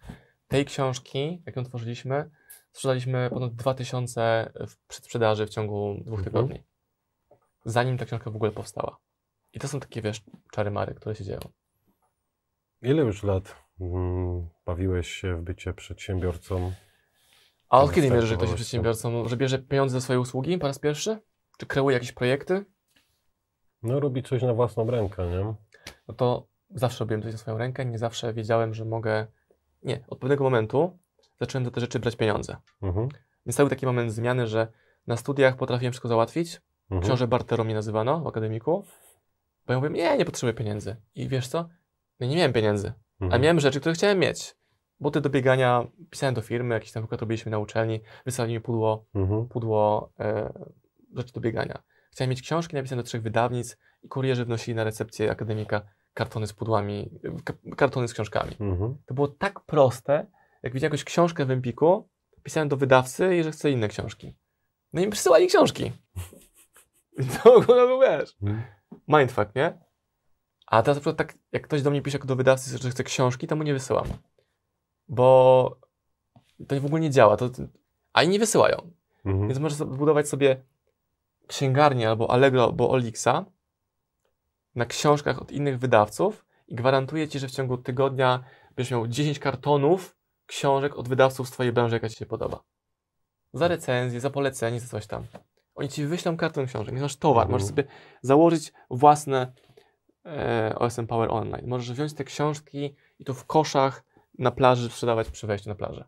[0.47, 2.29] Tej książki, jak ją tworzyliśmy,
[2.71, 6.23] sprzedaliśmy ponad 2000 w przedsprzedaży w ciągu dwóch Mhm.
[6.23, 6.63] tygodni.
[7.65, 8.97] Zanim ta książka w ogóle powstała.
[9.53, 11.39] I to są takie, wiesz, czary mary, które się dzieją.
[12.81, 16.71] Ile już lat mm, bawiłeś się w bycie przedsiębiorcą?
[17.69, 19.27] A od kiedy mierzysz, że ktoś to jest przedsiębiorcą?
[19.27, 21.19] Że bierze pieniądze za swoje usługi po raz pierwszy?
[21.57, 22.65] Czy kreuje jakieś projekty?
[23.83, 25.53] No robi coś na własną rękę, nie?
[26.07, 29.27] no to zawsze robiłem coś na swoją rękę, nie zawsze wiedziałem, że mogę.
[29.83, 30.99] Nie, od pewnego momentu
[31.39, 32.57] zacząłem za te rzeczy brać pieniądze.
[32.81, 33.09] Mhm.
[33.45, 34.67] Więc był taki moment zmiany, że
[35.07, 36.61] na studiach potrafiłem wszystko załatwić.
[36.83, 37.01] Mhm.
[37.01, 38.85] Książę barterą mnie nazywano w akademiku.
[39.67, 40.95] Bo ja mówię, nie, nie potrzebuję pieniędzy.
[41.15, 41.69] I wiesz co?
[42.21, 43.41] Ja nie miałem pieniędzy, a Mhm.
[43.41, 44.55] miałem rzeczy, które chciałem mieć.
[44.99, 49.05] Buty do biegania, pisałem do firmy, jakiś tam wykład robiliśmy na uczelni, wysłali mi pudło,
[49.15, 49.47] Mhm.
[49.47, 50.53] pudło e,
[51.15, 51.83] rzeczy do biegania.
[52.11, 55.81] Chciałem mieć książki napisane do trzech wydawnic i kurierzy wnosili na recepcję akademika
[56.13, 57.11] kartony z pudłami,
[57.43, 58.55] ka- kartony z książkami.
[58.59, 58.95] Mhm.
[59.05, 60.27] To było tak proste,
[60.63, 62.09] jak widziałem jakąś książkę w Empiku,
[62.43, 64.35] pisałem do wydawcy i że chcę inne książki.
[64.93, 65.91] No i mi przysyłali książki.
[67.19, 68.61] I to w ogóle był, wiesz, Mhm.
[69.07, 69.77] mindfuck, nie?
[70.71, 73.47] A teraz na przykład tak, jak ktoś do mnie pisze do wydawcy, że chce książki,
[73.47, 74.05] to mu nie wysyłam.
[75.07, 75.77] Bo
[76.67, 77.37] to w ogóle nie działa.
[77.37, 77.49] To,
[78.13, 78.91] a inni wysyłają.
[79.25, 79.47] Mhm.
[79.47, 80.63] Więc możesz budować sobie
[81.47, 83.45] księgarnię albo Allegro, albo Olixa
[84.75, 88.43] na książkach od innych wydawców i gwarantuję Ci, że w ciągu tygodnia
[88.75, 92.63] będziesz miał 10 kartonów książek od wydawców z Twojej branży, jaka Ci się podoba.
[93.53, 95.23] Za recenzję, za polecenie, za coś tam.
[95.75, 97.51] Oni Ci wyślą karton książek, masz towar, Mhm.
[97.51, 97.83] możesz sobie
[98.21, 99.53] założyć własne
[100.75, 101.67] OSM Power Online.
[101.67, 104.03] Możesz wziąć te książki i to w koszach
[104.39, 106.05] na plaży sprzedawać przy wejściu na plażę.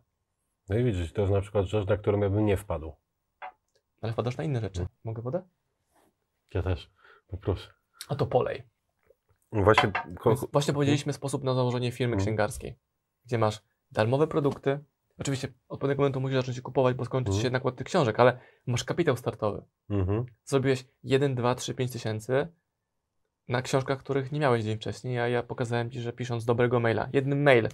[0.68, 2.92] No i widzisz, to jest na przykład rzecz, na którą ja bym nie wpadł.
[4.02, 4.86] Ale wpadasz na inne rzeczy.
[5.04, 5.42] Mogę wodę?
[6.54, 6.90] Ja też.
[7.28, 7.70] Poproszę.
[8.08, 8.62] A to polej.
[9.52, 12.24] Właśnie, ko- Więc właśnie powiedzieliśmy sposób na założenie firmy Mhm.
[12.26, 12.76] księgarskiej,
[13.26, 14.78] gdzie masz darmowe produkty.
[15.18, 18.38] Oczywiście od pewnego momentu musisz zacząć je kupować, bo skończy się nakład tych książek, ale
[18.66, 19.62] masz kapitał startowy.
[19.90, 20.24] mhm.
[20.44, 22.48] Zrobiłeś 1, 2, 3, 5 tysięcy
[23.48, 27.08] na książkach, których nie miałeś dzień wcześniej, a ja pokazałem ci, że pisząc dobrego maila,
[27.12, 27.68] jednym mail,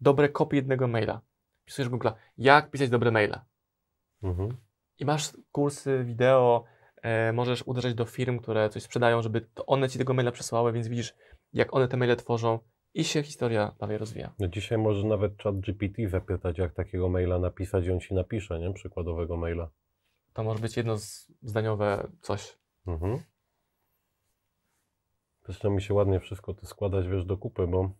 [0.00, 1.20] dobre kopie jednego maila,
[1.64, 2.08] pisujesz w Google,
[2.38, 3.40] jak pisać dobre maile.
[4.22, 4.56] Mhm.
[4.98, 6.64] I masz kursy, wideo,
[7.02, 10.72] e, możesz uderzać do firm, które coś sprzedają, żeby to one ci tego maila przesłały,
[10.72, 11.14] więc widzisz,
[11.52, 12.58] jak one te maile tworzą
[12.94, 14.34] i się historia dalej rozwija.
[14.38, 18.58] No dzisiaj może nawet chat GPT zapytać, jak takiego maila napisać i on ci napisze,
[18.58, 18.72] nie?
[18.72, 19.70] Przykładowego maila.
[20.32, 20.96] To może być jedno
[21.42, 22.58] zdaniowe coś.
[22.86, 23.18] Mhm.
[25.44, 27.90] Zresztą mi się ładnie wszystko to składać, wiesz, do kupy, bo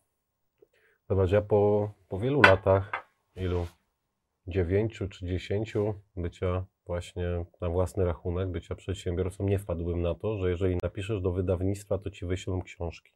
[1.11, 2.91] zobacz, ja po, po wielu latach,
[3.37, 3.67] ilu?
[4.47, 10.51] Dziewięciu czy dziesięciu bycia właśnie na własny rachunek, bycia przedsiębiorcą, nie wpadłbym na to, że
[10.51, 13.13] jeżeli napiszesz do wydawnictwa, to ci wyślą książki.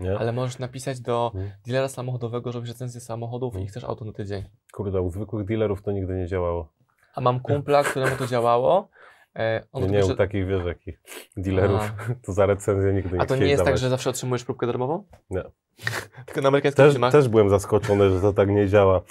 [0.00, 0.18] Nie?
[0.18, 1.52] Ale możesz napisać do Mhm.
[1.66, 3.68] dealera samochodowego, że robisz recenzję samochodów i Mhm.
[3.68, 4.44] chcesz auto na tydzień.
[4.72, 6.68] Kurde, u zwykłych dealerów to nigdy nie działało.
[7.14, 8.88] A mam kumpla, któremu to działało.
[9.38, 11.00] E, on Nie, nie u takich, wiesz, jakich
[11.36, 11.92] dealerów,
[12.26, 13.80] to za recenzję nigdy nie A to nie jest tak, dawać.
[13.80, 15.04] że zawsze otrzymujesz próbkę darmową?
[15.30, 15.42] Nie.
[16.26, 17.12] Tylko na amerykańskich Też, filmach.
[17.12, 19.02] też byłem zaskoczony, że to tak nie działa.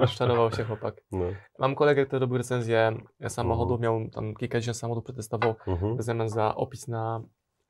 [0.00, 0.94] A, Szczarował się chłopak.
[1.12, 1.24] No.
[1.58, 2.96] Mam kolegę, który robił recenzję
[3.28, 5.96] samochodów, miał tam kilkadziesiąt samochodów, przetestował Mhm.
[5.96, 7.22] w zamian za opis na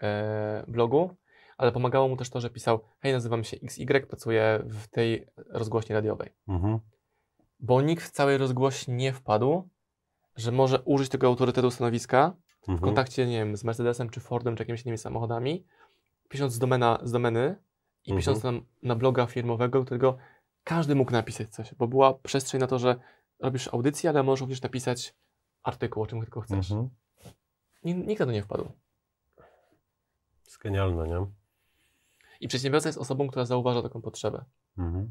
[0.02, 1.10] e, blogu,
[1.58, 5.94] ale pomagało mu też to, że pisał hej, nazywam się XY, pracuję w tej rozgłośni
[5.94, 6.30] radiowej.
[6.48, 6.78] Mhm.
[7.60, 9.68] Bo nikt w całej rozgłośni nie wpadł,
[10.36, 12.78] że może użyć tego autorytetu stanowiska w Mhm.
[12.84, 15.64] kontakcie, nie wiem, z Mercedesem, czy Fordem, czy jakimiś innymi samochodami,
[16.28, 17.56] pisząc z, domena, z domeny
[18.04, 18.18] i Mhm.
[18.18, 20.16] pisząc tam na bloga firmowego, którego
[20.64, 22.96] każdy mógł napisać coś, bo była przestrzeń na to, że
[23.38, 25.14] robisz audycję, ale możesz również napisać
[25.62, 26.70] artykuł, o czym tylko chcesz.
[26.72, 26.90] Mhm.
[27.84, 28.68] Nikt na to nie wpadł.
[30.44, 31.26] Jest genialne, nie?
[32.40, 34.44] I przedsiębiorca jest osobą, która zauważa taką potrzebę.
[34.78, 35.10] Mhm.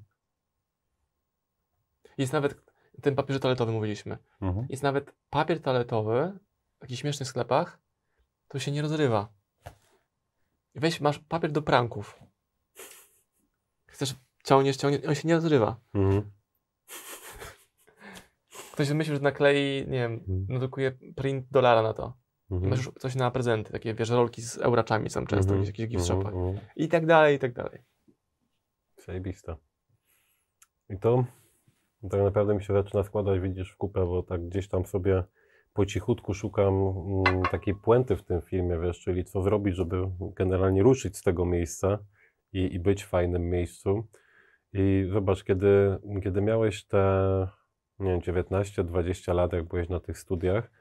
[2.18, 4.66] Jest nawet, w tym papierze toaletowym mówiliśmy, Mhm.
[4.70, 6.40] jest nawet papier toaletowy
[6.80, 7.80] w jakichś śmiesznych sklepach,
[8.48, 9.30] to się nie rozrywa.
[10.76, 12.20] Weź, masz papier do pranków.
[13.88, 15.80] Chcesz, ciągniesz, ciągniesz, on się nie rozrywa.
[15.94, 16.32] Mhm.
[18.74, 20.46] Ktoś wymyślił, że naklei, nie wiem, Mhm.
[20.50, 22.14] nadrukuje print dolara na to.
[22.52, 22.70] Mhm.
[22.70, 25.64] masz już coś na prezenty, takie wiesz, rolki z euraczami są często Mhm.
[25.64, 26.34] w jakichś gift Mhm, shopach.
[26.34, 26.66] mhm.
[26.76, 27.84] I tak dalej, i tak dalej.
[29.06, 29.56] Zajebiste.
[30.90, 31.26] I to
[32.10, 35.24] tak naprawdę mi się zaczyna składać, widzisz, w kupę, bo tak gdzieś tam sobie
[35.74, 40.84] po cichutku szukam mm, takiej puenty w tym filmie, wiesz, czyli co zrobić, żeby generalnie
[40.84, 42.00] ruszyć z tego miejsca
[42.54, 44.08] i, i być w fajnym miejscu.
[44.74, 47.48] I zobacz, kiedy, kiedy miałeś te,
[48.00, 50.72] nie wiem, 19-20 lat, jak byłeś na tych studiach,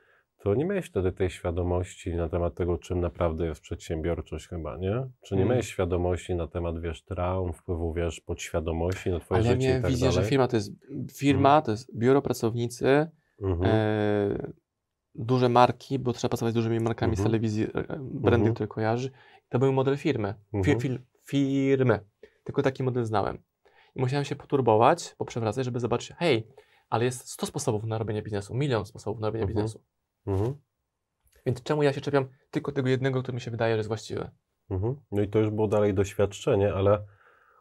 [0.44, 5.08] to nie miałeś wtedy tej świadomości na temat tego, czym naprawdę jest przedsiębiorczość chyba, nie?
[5.22, 5.48] Czy nie Mm.
[5.50, 9.68] miałeś świadomości na temat, wiesz, traum, wpływu, wiesz, podświadomości na twoje Ale ja życie i
[9.68, 10.30] miałem tak wizję, że dalej?
[10.30, 10.72] firma to jest
[11.12, 13.10] firma, to jest biuro pracownicy,
[13.42, 13.70] Mhm.
[13.74, 14.52] e,
[15.14, 17.22] duże marki, bo trzeba pracować z dużymi markami Mhm.
[17.28, 18.54] z telewizji, e, brandy, Mhm.
[18.54, 19.10] które kojarzy.
[19.48, 20.34] To był model firmy.
[20.64, 20.98] Fi, Mhm.
[21.26, 22.00] firmy.
[22.44, 23.38] Tylko taki model znałem.
[23.94, 26.46] I musiałem się poturbować, poprzewracać, żeby zobaczyć, hej,
[26.90, 29.56] ale jest 100 sposobów na robienie biznesu, milion sposobów na robienie Mhm.
[29.56, 29.84] biznesu.
[30.26, 30.54] Mhm.
[31.46, 34.30] Więc czemu ja się czepiam tylko tego jednego, który mi się wydaje, że jest właściwy?
[34.70, 34.96] Mhm.
[35.12, 36.98] No i to już było dalej doświadczenie, ale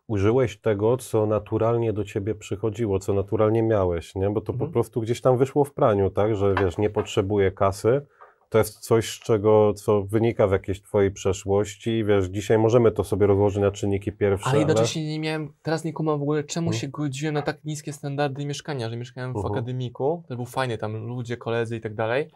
[0.08, 4.30] użyłeś tego, co naturalnie do ciebie przychodziło, co naturalnie miałeś, nie?
[4.30, 4.72] Bo to po Mhm.
[4.72, 6.36] prostu gdzieś tam wyszło w praniu, tak?
[6.36, 8.06] Że wiesz, nie potrzebuję kasy.
[8.50, 13.04] To jest coś, z czego, co wynika w jakiejś twojej przeszłości wiesz, dzisiaj możemy to
[13.04, 16.68] sobie rozłożyć na czynniki pierwsze, Ale jednocześnie nie miałem, teraz nie kumam w ogóle, czemu
[16.68, 16.82] Mhm.
[16.82, 19.54] się godziłem na tak niskie standardy mieszkania, że mieszkałem w Mhm.
[19.54, 22.30] akademiku, to był fajny, tam ludzie, koledzy i tak dalej,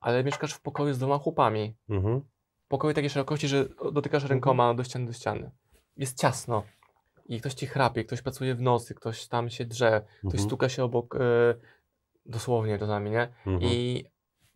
[0.00, 1.76] ale mieszkasz w pokoju z dwoma chłopami.
[1.88, 2.20] Mhm.
[2.68, 4.30] Pokoju takiej szerokości, że dotykasz Mhm.
[4.30, 5.50] rękoma do ściany do ściany.
[5.96, 6.62] Jest ciasno.
[7.26, 10.44] I ktoś ci chrapie, ktoś pracuje w nocy, ktoś tam się drze, ktoś Mhm.
[10.44, 11.18] stuka się obok, e,
[12.26, 13.22] dosłownie czasami, nie?
[13.46, 13.58] Mhm.
[13.62, 14.04] I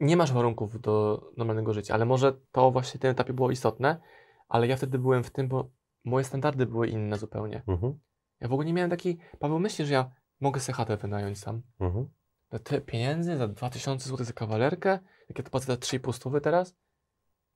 [0.00, 4.00] nie masz warunków do normalnego życia, ale może to właśnie w tym etapie było istotne,
[4.48, 5.70] ale ja wtedy byłem w tym, bo
[6.04, 7.62] moje standardy były inne zupełnie.
[7.66, 7.98] Mhm.
[8.40, 11.62] Ja w ogóle nie miałem takiej, Paweł myśli, że ja mogę sobie chatę wynająć sam.
[11.80, 12.08] Mhm.
[12.52, 16.40] Za tyle pieniędzy, za 2000 zł za kawalerkę, jak ja to płacę za 3,5 stówy
[16.40, 16.76] teraz,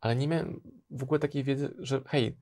[0.00, 2.36] ale nie miałem w ogóle takiej wiedzy, że hej,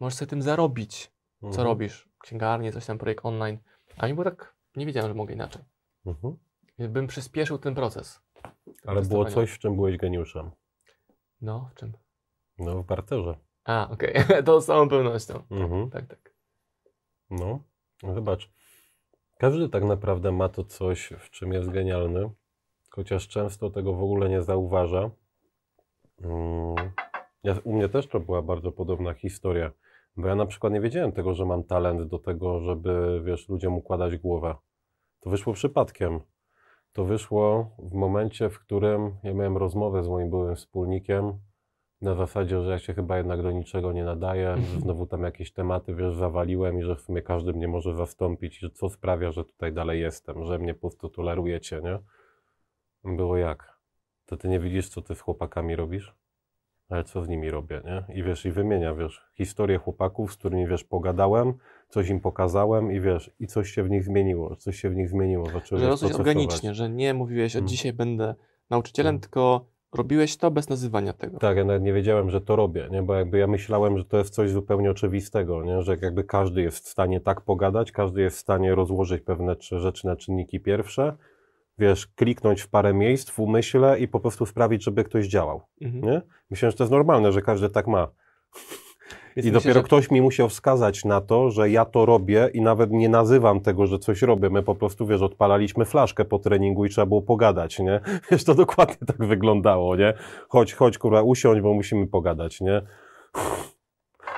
[0.00, 1.64] możesz sobie tym zarobić, co Mhm.
[1.66, 3.58] robisz, księgarnię, coś tam, projekt online,
[3.96, 5.62] a mi było tak, nie wiedziałem, że mogę inaczej.
[6.06, 6.36] Mhm.
[6.78, 8.20] Bym przyspieszył ten proces.
[8.86, 10.50] Ale było coś, w czym byłeś geniuszem.
[11.40, 11.92] No, w czym?
[12.58, 13.38] No, w barterze.
[13.64, 14.14] A, okej,
[14.46, 15.42] to z całą pewnością.
[15.50, 15.90] Mhm.
[15.90, 16.34] Tak, tak.
[17.30, 17.62] No,
[18.14, 18.50] zobacz.
[19.38, 22.30] Każdy tak naprawdę ma to coś, w czym jest genialny,
[22.90, 25.10] chociaż często tego w ogóle nie zauważa.
[26.20, 26.74] Mm,
[27.44, 29.70] Ja, u mnie też to była bardzo podobna historia,
[30.16, 33.74] bo ja na przykład nie wiedziałem tego, że mam talent do tego, żeby, wiesz, ludziom
[33.74, 34.54] układać głowę.
[35.20, 36.20] To wyszło przypadkiem.
[36.92, 41.38] To wyszło w momencie, w którym ja miałem rozmowę z moim byłym wspólnikiem
[42.00, 45.52] na zasadzie, że ja się chyba jednak do niczego nie nadaję, że znowu tam jakieś
[45.52, 49.30] tematy, wiesz, zawaliłem i że w sumie każdy mnie może zastąpić i że co sprawia,
[49.32, 51.98] że tutaj dalej jestem, że mnie po prostu tolerujecie, nie?
[53.16, 53.78] Było jak?
[54.26, 56.14] To ty nie widzisz, co ty z chłopakami robisz?
[56.88, 58.14] Ale co z nimi robię, nie?
[58.16, 61.54] I wiesz, i wymienia, wiesz, historię chłopaków, z którymi, wiesz, pogadałem,
[61.88, 65.08] coś im pokazałem i wiesz, i coś się w nich zmieniło, coś się w nich
[65.08, 67.68] zmieniło, zacząłem Że rosłeś organicznie, że nie mówiłeś, od Mm.
[67.68, 68.34] dzisiaj będę
[68.70, 69.20] nauczycielem, Mm.
[69.20, 71.38] tylko robiłeś to bez nazywania tego.
[71.38, 73.02] Tak, ja nawet nie wiedziałem, że to robię, nie?
[73.02, 75.82] bo jakby ja myślałem, że to jest coś zupełnie oczywistego, nie?
[75.82, 79.78] że jakby każdy jest w stanie tak pogadać, każdy jest w stanie rozłożyć pewne czy-
[79.80, 81.16] rzeczy na czynniki pierwsze,
[81.78, 86.04] wiesz, kliknąć w parę miejsc w umyśle i po prostu sprawić, żeby ktoś działał, Mhm.
[86.04, 86.22] nie?
[86.50, 88.08] Myślałem, że to jest normalne, że każdy tak ma.
[89.38, 92.50] Więc I myślę, dopiero że- ktoś mi musiał wskazać na to, że ja to robię
[92.54, 94.50] i nawet nie nazywam tego, że coś robię.
[94.50, 98.00] My po prostu, wiesz, odpalaliśmy flaszkę po treningu i trzeba było pogadać, nie?
[98.30, 100.14] Wiesz, to dokładnie tak wyglądało, nie?
[100.48, 102.82] Chodź, chodź, kurwa, usiądź, bo musimy pogadać, nie?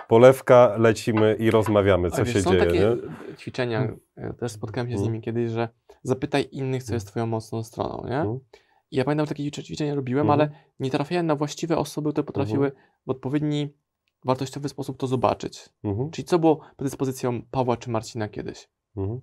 [0.09, 3.37] Polewka, lecimy i rozmawiamy, co wiesz, się są dzieje, takie nie?
[3.37, 5.13] ćwiczenia, e, też spotkałem się z Mm.
[5.13, 5.69] nimi kiedyś, że
[6.03, 8.17] zapytaj innych, co jest twoją mocną stroną, nie?
[8.21, 8.39] Mm.
[8.91, 10.41] I ja pamiętam, że takie ćwicze- ćwiczenia robiłem, Mhm.
[10.41, 12.73] ale nie trafiałem na właściwe osoby, które potrafiły
[13.07, 13.75] w odpowiedni,
[14.25, 15.69] wartościowy sposób to zobaczyć.
[15.85, 18.69] Mhm, Czyli co było predyspozycją Pawła czy Marcina kiedyś?
[18.97, 19.21] mhm,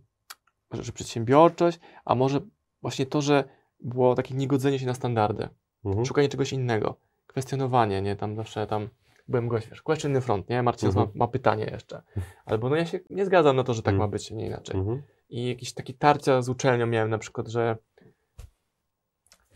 [0.71, 2.39] Że, że przedsiębiorczość, a może
[2.81, 3.43] właśnie to, że
[3.79, 5.49] było takie niegodzenie się na standardy,
[5.85, 6.95] mhm, szukanie czegoś innego,
[7.27, 8.15] kwestionowanie, nie?
[8.15, 8.89] Tam zawsze tam
[9.27, 10.63] byłem gość, wiesz, question front, nie?
[10.63, 11.07] Marcin Mhm.
[11.07, 12.01] ma, ma pytanie jeszcze.
[12.45, 14.09] Albo no ja się nie zgadzam na to, że tak Mhm.
[14.09, 14.75] ma być, nie inaczej.
[14.79, 17.77] mhm, I jakieś takie tarcia z uczelnią miałem na przykład, że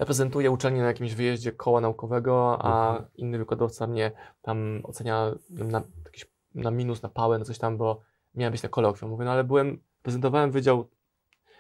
[0.06, 3.10] reprezentuję uczelnię na jakimś wyjeździe koła naukowego, a Mhm.
[3.16, 4.12] inny wykładowca mnie
[4.42, 8.02] tam ocenia na, jakiś, na minus, na pałę, na coś tam, bo
[8.36, 9.12] miałem być na kolokwium.
[9.12, 10.80] Mówię, no ale byłem, prezentowałem wydział,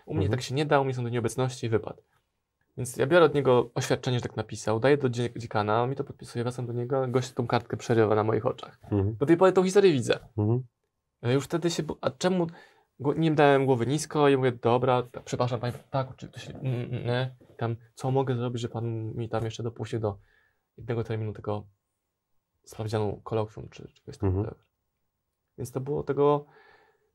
[0.05, 0.31] u mnie Mhm.
[0.31, 2.01] tak się nie da, u mnie są do nieobecności i wypadł.
[2.77, 5.95] Więc ja biorę od niego oświadczenie, że tak napisał, daję do dzie- dziekana, on mi
[5.95, 8.77] to podpisuje, wracam do niego, gość tą kartkę przerywa na moich oczach.
[8.83, 10.19] mhm, Do tej pory tą historię widzę.
[10.37, 10.63] mhm.
[11.21, 11.83] Ja już wtedy się.
[12.01, 12.47] A czemu.
[13.17, 16.07] Nie dałem głowy nisko i mówię, dobra, ta- przepraszam panie, tak,
[16.63, 20.17] mm, Nie, tam, co mogę zrobić, że pan mi tam jeszcze dopuścił do.
[20.77, 21.67] jednego terminu tego
[22.63, 24.29] sprawdzianu kolokwium czy czegoś tam.
[24.29, 24.55] Mhm.
[25.57, 26.45] Więc to było tego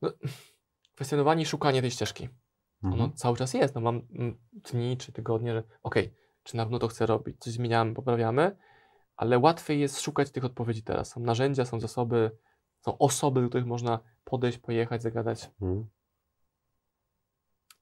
[0.01, 0.11] no,
[0.95, 2.29] kwestionowanie i szukanie tej ścieżki.
[2.83, 3.01] Mhm.
[3.01, 3.75] Ono cały czas jest.
[3.75, 4.37] No mam mm,
[4.71, 8.57] dni czy tygodnie, że okej, czy na pewno to chcę robić, coś zmieniamy, poprawiamy,
[9.15, 11.09] ale łatwiej jest szukać tych odpowiedzi teraz.
[11.09, 12.31] Są narzędzia, są zasoby,
[12.79, 15.51] są osoby, do których można podejść, pojechać, zagadać.
[15.61, 15.87] Mhm.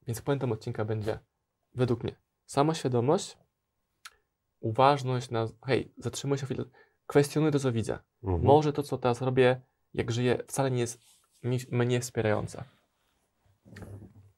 [0.06, 1.18] Więc puentą odcinka będzie,
[1.74, 3.38] według mnie, samoświadomość,
[4.60, 6.64] uważność na, hej, zatrzymuj się chwilę,
[7.06, 7.98] kwestionuj to, co widzę.
[8.22, 8.42] Mhm.
[8.42, 9.60] Może to, co teraz robię,
[9.94, 11.00] jak żyję, wcale nie jest
[11.42, 12.64] mi, mnie wspierające.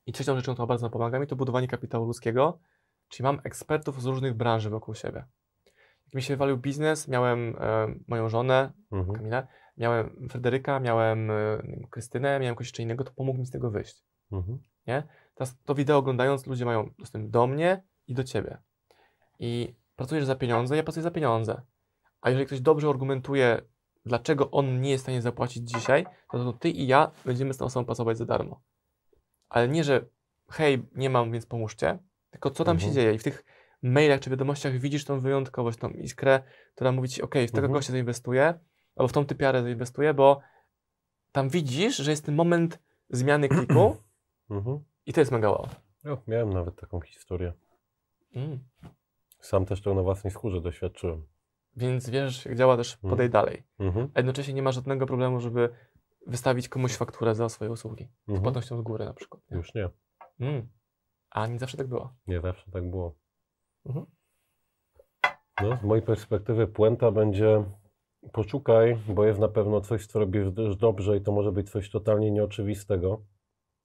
[0.06, 2.58] I trzecią rzeczą, która bardzo pomaga mi, to budowanie kapitału ludzkiego,
[3.08, 5.24] czyli mam ekspertów z różnych branży wokół siebie.
[6.06, 9.16] Jak mi się walił biznes, miałem e, moją żonę, Mhm.
[9.16, 9.46] Kamilę,
[9.78, 11.36] miałem Fryderyka, miałem e,
[11.90, 14.04] Krystynę, miałem kogoś jeszcze innego, to pomógł mi z tego wyjść.
[14.32, 14.58] Mhm.
[15.34, 18.58] Teraz to wideo oglądając ludzie mają dostęp do mnie i do ciebie.
[19.38, 21.62] I pracujesz za pieniądze, ja pracuję za pieniądze.
[22.20, 23.62] A jeżeli ktoś dobrze argumentuje,
[24.06, 27.56] dlaczego on nie jest w stanie zapłacić dzisiaj, to, to ty i ja będziemy z
[27.56, 28.62] tą osobą pracować za darmo.
[29.48, 30.06] Ale nie, że
[30.50, 31.98] hej, nie mam, więc pomóżcie,
[32.30, 32.90] tylko co tam Mhm.
[32.90, 33.14] się dzieje.
[33.14, 33.44] I w tych
[33.82, 36.42] mailach czy wiadomościach widzisz tą wyjątkowość, tą iskrę,
[36.74, 37.72] która mówi ci, ok, w tego Mhm.
[37.72, 38.58] gościa zainwestuję,
[38.98, 40.40] albo w tą typiarę zainwestuję, bo
[41.32, 42.78] tam widzisz, że jest ten moment
[43.10, 43.96] zmiany kliku
[44.50, 44.78] Mhm.
[45.06, 45.68] i to jest mega wow.
[46.26, 47.52] Miałem nawet taką historię.
[48.34, 48.58] Mm.
[49.40, 51.26] Sam też to na własnej skórze doświadczyłem.
[51.76, 53.62] Więc wiesz, jak działa też podej dalej.
[53.78, 54.08] Mhm.
[54.14, 55.68] A jednocześnie nie ma żadnego problemu, żeby
[56.26, 58.04] wystawić komuś fakturę za swoje usługi.
[58.26, 58.42] Z Mhm.
[58.42, 59.42] płatnością z góry na przykład.
[59.50, 59.56] Nie?
[59.56, 59.88] Już nie.
[60.40, 60.68] Mm.
[61.30, 62.14] A nie zawsze tak było.
[62.26, 63.14] Nie zawsze tak było.
[63.86, 64.06] Mhm.
[65.62, 67.64] No, z mojej perspektywy puenta będzie
[68.32, 70.46] poszukaj, bo jest na pewno coś, co robisz
[70.78, 73.20] dobrze i to może być coś totalnie nieoczywistego.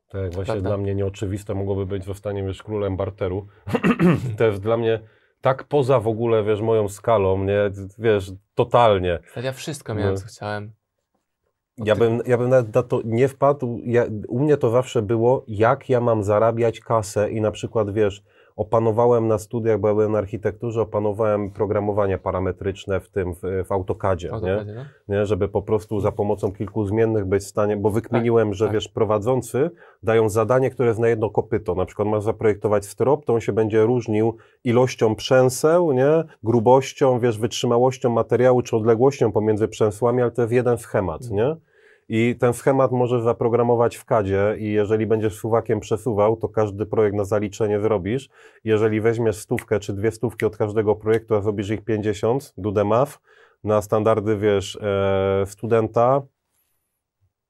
[0.09, 0.69] Tak jak właśnie Prawda.
[0.69, 3.47] dla mnie nieoczywiste mogłoby być zostanie, wiesz, królem barteru.
[4.37, 4.99] to jest dla mnie
[5.41, 9.19] tak poza w ogóle, wiesz, moją skalą, nie, wiesz, totalnie.
[9.43, 10.19] Ja wszystko miałem, No.
[10.19, 10.71] co chciałem.
[11.77, 13.81] Ja bym, ja bym nawet na to nie wpadł.
[13.85, 18.23] Ja, u mnie to zawsze było, jak ja mam zarabiać kasę i na przykład, wiesz,
[18.55, 23.71] opanowałem na studiach, bo ja byłem na architekturze, opanowałem programowanie parametryczne w tym, w, w
[23.71, 24.73] AutoCADzie, nie?
[24.75, 24.85] no?
[25.07, 25.25] nie?
[25.25, 28.73] Żeby po prostu za pomocą kilku zmiennych być w stanie, bo wykminiłem, że tak.
[28.73, 29.69] wiesz, prowadzący
[30.03, 31.75] dają zadanie, które jest na jedno kopyto.
[31.75, 36.23] Na przykład masz zaprojektować strop, to on się będzie różnił ilością przęseł, nie?
[36.43, 41.55] Grubością, wiesz, wytrzymałością materiału, czy odległością pomiędzy przęsłami, ale to jest jeden schemat, nie?
[42.09, 47.15] I ten schemat możesz zaprogramować w kadzie i jeżeli będziesz suwakiem przesuwał, to każdy projekt
[47.17, 48.29] na zaliczenie zrobisz.
[48.63, 52.83] Jeżeli weźmiesz stówkę czy dwie stówki od każdego projektu, a zrobisz ich 50, do the
[52.83, 53.19] math,
[53.63, 56.21] na standardy, wiesz, e, studenta,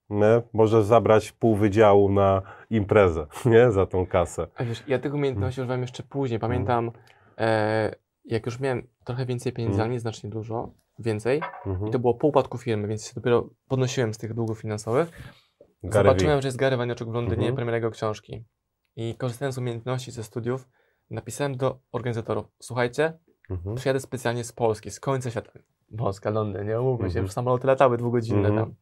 [0.09, 0.41] nie?
[0.53, 3.71] możesz zabrać pół wydziału na imprezę, nie?
[3.71, 4.47] Za tą kasę.
[4.55, 6.39] A wiesz, ja tych umiejętności używałem jeszcze później.
[6.39, 6.91] Pamiętam,
[7.37, 9.85] e, jak już miałem trochę więcej pieniędzy, Mhm.
[9.85, 11.87] ale nieznacznie dużo, więcej, Mhm.
[11.87, 15.09] i to było po upadku firmy, więc się dopiero podnosiłem z tych długów finansowych.
[15.83, 17.55] Gary Zobaczyłem, że jest Gary Vaynerchuk w Londynie, Mhm.
[17.55, 18.45] premiera jego książki.
[18.95, 20.69] I korzystając z umiejętności ze studiów,
[21.09, 23.13] napisałem do organizatorów, słuchajcie,
[23.49, 23.75] Mhm.
[23.75, 25.51] przyjadę specjalnie z Polski, z końca świata.
[25.97, 27.25] Polska, Londyn, nie umówmy się, Mhm.
[27.25, 28.65] już samoloty latały dwugodzinne Mhm.
[28.65, 28.75] tam.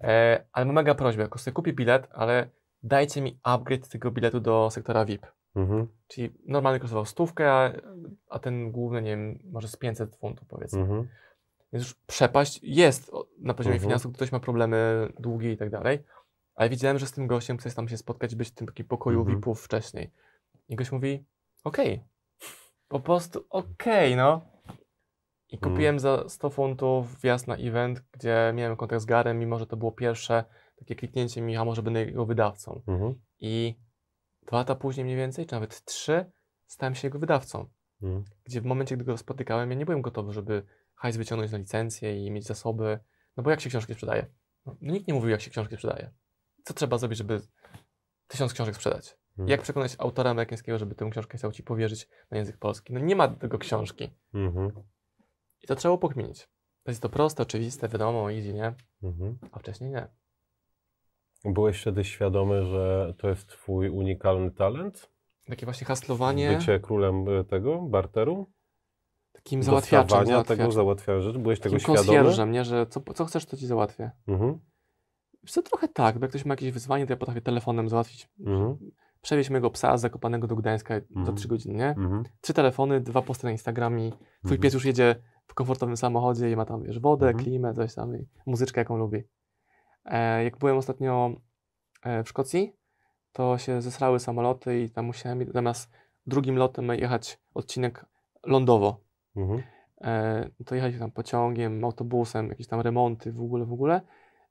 [0.00, 2.48] E, ale mam mega prośbę, jak sobie kupię bilet, ale
[2.82, 5.26] dajcie mi upgrade tego biletu do sektora VIP.
[5.56, 5.88] Mhm.
[6.08, 7.72] Czyli normalny kosztował stówkę, a,
[8.28, 10.80] a ten główny, nie wiem, może z 500 funtów powiedzmy.
[10.80, 11.08] Mhm.
[11.74, 13.88] Więc już przepaść jest na poziomie Mhm.
[13.88, 15.98] finansów, ktoś ma problemy, długi i tak dalej.
[16.54, 19.18] Ale widziałem, że z tym gościem chcesz tam się spotkać, być w tym takim pokoju
[19.20, 19.36] Mhm.
[19.36, 20.10] VIP-ów wcześniej.
[20.68, 21.24] I gość mówi,
[21.64, 22.04] okej,
[22.88, 24.40] po prostu okej, no.
[25.48, 25.72] I Mhm.
[25.72, 29.76] kupiłem za 100 funtów wjazd na event, gdzie miałem kontakt z Garem, mimo że to
[29.76, 30.44] było pierwsze
[30.76, 32.82] takie kliknięcie mi, a może będę jego wydawcą.
[32.86, 33.14] Mhm.
[33.40, 33.74] I
[34.46, 36.30] dwa lata później mniej więcej, czy nawet trzy,
[36.66, 37.66] stałem się jego wydawcą.
[38.02, 38.24] Mhm.
[38.44, 40.62] Gdzie w momencie, gdy go spotykałem, ja nie byłem gotowy, żeby
[41.04, 42.98] hajs wyciągnąć na licencję i mieć zasoby.
[43.36, 44.26] No bo jak się książki sprzedaje?
[44.66, 46.10] No, nikt nie mówił, jak się książki sprzedaje.
[46.64, 47.40] Co trzeba zrobić, żeby
[48.26, 49.16] tysiąc książek sprzedać?
[49.30, 49.48] Mhm.
[49.48, 52.92] Jak przekonać autora amerykańskiego, żeby tę książkę chciał ci powierzyć na język polski?
[52.92, 54.10] No nie ma tego książki.
[54.34, 54.70] Mhm.
[55.62, 56.48] I to trzeba pokminić.
[56.82, 58.74] To jest to proste, oczywiste, wiadomo, easy, nie?
[59.02, 59.38] Mhm.
[59.52, 60.08] A wcześniej nie.
[61.44, 65.10] Byłeś wtedy świadomy, że to jest twój unikalny talent?
[65.46, 68.52] Takie właśnie haslowanie, Bycie królem e, tego, barteru?
[69.34, 70.56] Takim załatwiaczem, załatwiaczem.
[70.58, 71.38] tego, załatwiania rzeczy?
[71.38, 72.06] Byłeś tego Takim świadomy?
[72.06, 72.64] konsjerżem, nie?
[72.64, 74.10] Że co, co chcesz, to ci załatwię.
[74.28, 74.58] Mhm.
[75.42, 78.28] Wiesz co, trochę tak, bo jak ktoś ma jakieś wyzwanie, to ja potrafię telefonem załatwić.
[78.40, 78.76] Mhm.
[79.22, 81.36] Przewieźć mojego psa z Zakopanego do Gdańska za Mhm.
[81.36, 81.88] 3 godziny, nie?
[81.88, 82.22] Mhm.
[82.40, 84.10] Trzy telefony, dwa posty na Instagramie.
[84.10, 84.60] Twój Mhm.
[84.60, 85.16] pies już jedzie
[85.46, 87.44] w komfortowym samochodzie i ma tam, wiesz, wodę, Mhm.
[87.44, 89.22] klimę, coś tam i muzyczkę, jaką lubi.
[90.04, 91.30] E, jak byłem ostatnio
[92.02, 92.76] e, w Szkocji,
[93.32, 95.90] to się zesrały samoloty i tam musiałem zamiast
[96.26, 98.06] drugim lotem jechać odcinek
[98.46, 99.03] lądowo.
[99.36, 99.62] Mhm.
[100.00, 104.00] e, to jechaliśmy tam pociągiem, autobusem, jakieś tam remonty, w ogóle, w ogóle.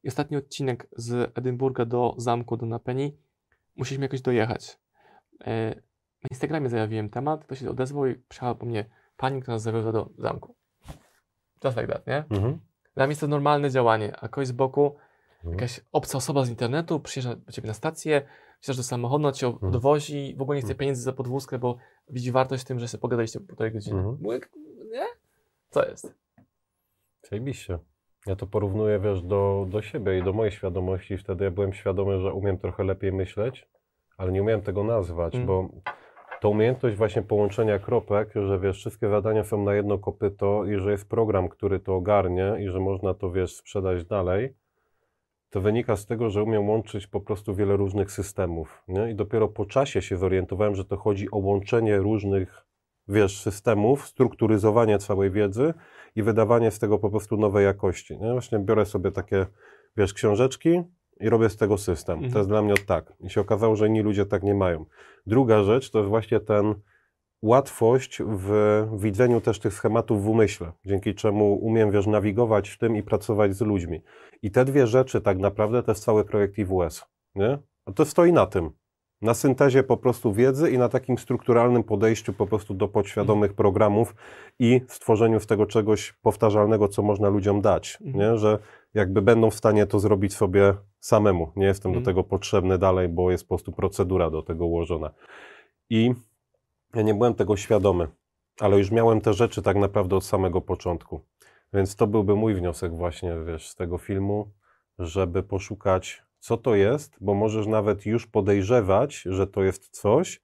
[0.04, 3.18] I ostatni odcinek z Edynburga do zamku, do Napeni,
[3.76, 4.80] musieliśmy jakoś dojechać.
[5.42, 5.70] E,
[6.24, 8.86] na Instagramie zajawiłem temat, ktoś się odezwał i przyjechała po mnie
[9.18, 10.56] pani, która nas zawiozła do zamku.
[11.64, 12.18] Just like that, nie?
[12.30, 12.60] Mhm.
[12.96, 14.96] Dla mnie jest to normalne działanie, a ktoś z boku,
[15.38, 15.54] Mhm.
[15.54, 18.22] jakaś obca osoba z internetu przyjeżdża do ciebie na stację,
[18.60, 19.74] wsiadasz do samochodu, cię Mhm.
[19.74, 20.78] odwozi, w ogóle nie chce Mhm.
[20.80, 21.78] pieniędzy za podwózkę, bo
[22.10, 23.98] widzi wartość w tym, że sobie pogadaliście półtorej godziny.
[23.98, 24.18] Mhm.
[24.94, 25.06] Nie?
[25.70, 26.16] Co jest?
[27.30, 27.80] Zajebiście.
[28.28, 31.18] Ja to porównuję, wiesz, do, do siebie i do mojej świadomości.
[31.18, 33.68] Wtedy ja byłem świadomy, że umiem trochę lepiej myśleć,
[34.18, 35.48] ale nie umiałem tego nazwać, Mm.
[35.48, 35.70] bo
[36.42, 40.92] to umiejętność właśnie połączenia kropek, że wiesz, wszystkie zadania są na jedno kopyto i że
[40.92, 44.54] jest program, który to ogarnie i że można to, wiesz, sprzedać dalej,
[45.50, 49.12] to wynika z tego, że umiem łączyć po prostu wiele różnych systemów, nie?
[49.12, 52.66] I dopiero po czasie się zorientowałem, że to chodzi o łączenie różnych,
[53.08, 55.74] wiesz, systemów, strukturyzowanie całej wiedzy
[56.16, 58.18] i wydawanie z tego po prostu nowej jakości.
[58.18, 58.32] Nie?
[58.32, 59.46] Właśnie biorę sobie takie,
[59.98, 60.84] wiesz, książeczki
[61.20, 62.16] i robię z tego system.
[62.16, 62.34] Mhm.
[62.34, 63.14] To jest dla mnie tak.
[63.20, 64.86] I się okazało, że inni ludzie tak nie mają.
[65.28, 66.76] Druga rzecz to jest właśnie ten
[67.42, 68.52] łatwość w
[68.98, 73.56] widzeniu też tych schematów w umyśle, dzięki czemu umiem, wiesz, nawigować w tym i pracować
[73.56, 74.02] z ludźmi.
[74.42, 77.58] I te dwie rzeczy tak naprawdę to jest cały projekt IWS, nie?
[77.86, 78.72] A to stoi na tym.
[79.24, 84.16] Na syntezie po prostu wiedzy i na takim strukturalnym podejściu po prostu do podświadomych programów
[84.60, 88.20] i stworzeniu z tego czegoś powtarzalnego, co można ludziom dać, Mhm.
[88.20, 88.38] nie?
[88.38, 88.60] Że
[88.94, 91.52] jakby będą w stanie to zrobić sobie samemu.
[91.56, 92.04] Nie jestem Mhm.
[92.04, 95.12] do tego potrzebny dalej, bo jest po prostu procedura do tego ułożona.
[95.90, 96.14] I
[96.96, 98.08] ja nie byłem tego świadomy,
[98.60, 101.22] ale już miałem te rzeczy tak naprawdę od samego początku.
[101.74, 104.52] Więc to byłby mój wniosek właśnie, wiesz, z tego filmu,
[105.00, 110.42] żeby poszukać, co to jest, bo możesz nawet już podejrzewać, że to jest coś,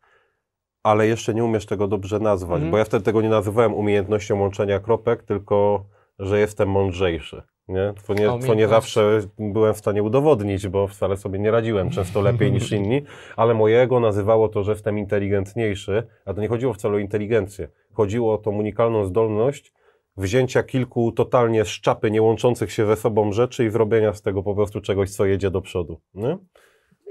[0.84, 2.72] ale jeszcze nie umiesz tego dobrze nazwać, Mhm.
[2.72, 5.86] bo ja wtedy tego nie nazywałem umiejętnością łączenia kropek, tylko,
[6.20, 7.41] że jestem mądrzejszy.
[7.68, 7.93] Nie?
[8.04, 12.22] Co, nie, co nie zawsze byłem w stanie udowodnić, bo wcale sobie nie radziłem często
[12.22, 13.02] lepiej niż inni,
[13.36, 17.68] ale mojego nazywało to, że jestem inteligentniejszy, a to nie chodziło wcale o inteligencję.
[17.93, 19.74] Chodziło o tą unikalną zdolność
[20.20, 24.43] wzięcia kilku totalnie z czapy nie łączących się ze sobą rzeczy i zrobienia z tego
[24.43, 26.01] po prostu czegoś, co jedzie do przodu.
[26.13, 26.38] Nie?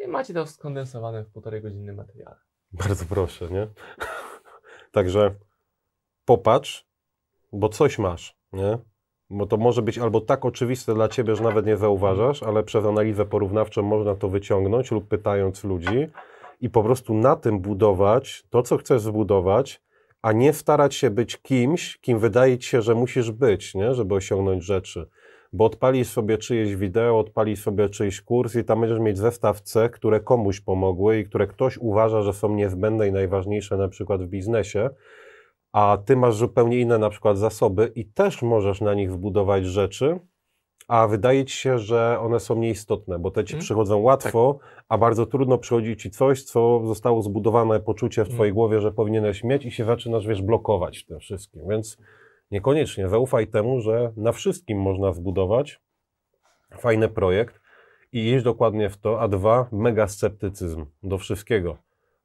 [0.04, 2.36] I macie to skondensowane w półtorej godziny materiale.
[2.72, 3.66] Bardzo proszę, nie?
[4.92, 5.34] Także
[6.24, 6.86] popatrz,
[7.52, 8.78] bo coś masz, nie?
[9.30, 12.84] Bo to może być albo tak oczywiste dla ciebie, że nawet nie zauważasz, ale przez
[12.84, 16.08] analizę porównawczą można to wyciągnąć lub pytając ludzi
[16.60, 19.82] i po prostu na tym budować to, co chcesz zbudować,
[20.22, 23.94] a nie starać się być kimś, kim wydaje ci się, że musisz być, nie?
[23.94, 25.08] Żeby osiągnąć rzeczy.
[25.52, 29.90] Bo odpalisz sobie czyjeś wideo, odpalisz sobie czyjś kurs i tam będziesz mieć zestaw cech,
[29.90, 34.28] które komuś pomogły i które ktoś uważa, że są niezbędne i najważniejsze na przykład w
[34.28, 34.90] biznesie,
[35.72, 40.20] a ty masz zupełnie inne na przykład zasoby i też możesz na nich wbudować rzeczy,
[40.88, 43.60] a wydaje ci się, że one są nieistotne, bo te ci Mhm.
[43.64, 44.58] przychodzą łatwo,
[44.88, 49.44] a bardzo trudno przychodzi ci coś, co zostało zbudowane poczucie w twojej głowie, że powinieneś
[49.44, 51.98] mieć i się zaczynasz, wiesz, blokować w tym wszystkim, więc
[52.50, 55.80] niekoniecznie zaufaj temu, że na wszystkim można zbudować
[56.78, 57.60] fajny projekt
[58.12, 61.76] i iść dokładnie w to, a dwa, mega sceptycyzm do wszystkiego.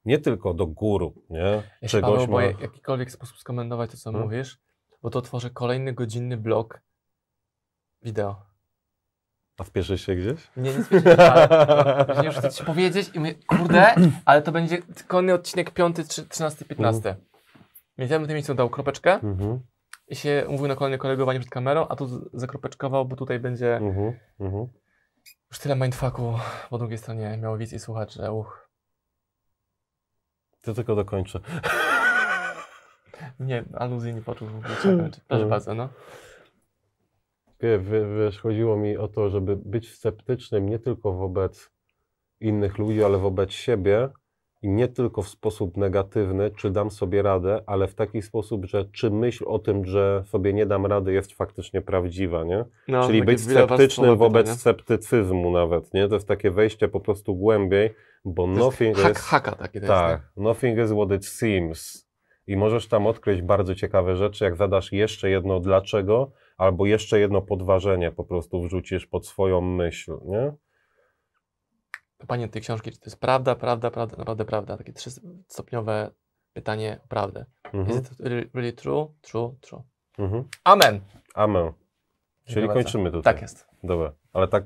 [0.06, 1.40] Nie tylko do guru, nie?
[1.82, 2.44] Ja się Czegoś ma...
[2.44, 4.28] jakikolwiek sposób skomentować to, co Hmm?
[4.28, 4.58] mówisz,
[5.02, 6.82] bo to tworzy kolejny godzinny blok
[8.02, 8.53] wideo.
[9.58, 10.52] A wpieszysz się gdzieś?
[10.58, 13.96] Nie, nie spieszysz, ale później już chcę ci powiedzieć i mówię, kurde,
[14.26, 14.78] ale to będzie
[15.08, 15.96] kolejny odcinek 5,
[16.30, 17.16] 13, 15.
[17.98, 19.60] Więc ja bym tym miejscu dał kropeczkę Mhm,
[20.08, 24.20] i się umówił na kolejne kolegowanie przed kamerą, a tu zakropeczkował, bo tutaj będzie mhm,
[24.40, 24.68] mhm.
[25.50, 26.40] już tyle mindfucku
[26.70, 28.70] po drugiej stronie miało widz i słuchacz, że uch.
[30.62, 31.40] To tylko dokończę.
[33.40, 34.76] Nie, aluzji nie poczuł w ogóle.
[34.76, 35.50] Czekaj, Proszę Mhm.
[35.50, 35.90] bardzo, no.
[37.62, 41.72] Wie- wie- Wiesz, chodziło mi o to, żeby być sceptycznym nie tylko wobec
[42.40, 44.10] innych ludzi, ale wobec siebie
[44.62, 48.86] i nie tylko w sposób negatywny, czy dam sobie radę, ale w taki sposób, że
[48.86, 52.66] czy myśl o tym, że sobie nie dam rady jest faktycznie prawdziwa, nie?
[52.88, 54.60] no Czyli być sceptycznym wobec pytanie.
[54.60, 56.08] sceptycyzmu nawet, nie?
[56.08, 57.90] To jest takie wejście po prostu głębiej,
[58.26, 59.18] bo To jest nothing hak, is...
[59.22, 60.38] haka takie to Tak, jest.
[60.38, 62.08] nothing is what it seems.
[62.48, 67.42] I możesz tam odkryć bardzo ciekawe rzeczy, jak zadasz jeszcze jedno dlaczego, albo jeszcze jedno
[67.42, 70.54] podważenie po prostu wrzucisz pod swoją myśl, nie?
[72.28, 74.78] Panie tej książki, czy to jest prawda, prawda, prawda, naprawdę prawda?
[74.78, 76.12] Takie trzystopniowe
[76.54, 77.46] pytanie o prawdę.
[77.74, 77.90] Mhm.
[78.02, 78.20] Is it
[78.54, 79.14] really, true?
[79.22, 79.84] True, true.
[80.18, 80.44] Mhm.
[80.64, 81.02] Amen!
[81.36, 81.72] Amen.
[82.44, 82.84] Czyli Dziękuję bardzo.
[82.84, 83.34] kończymy tutaj.
[83.34, 84.64] Tak jest, Dobra, ale tak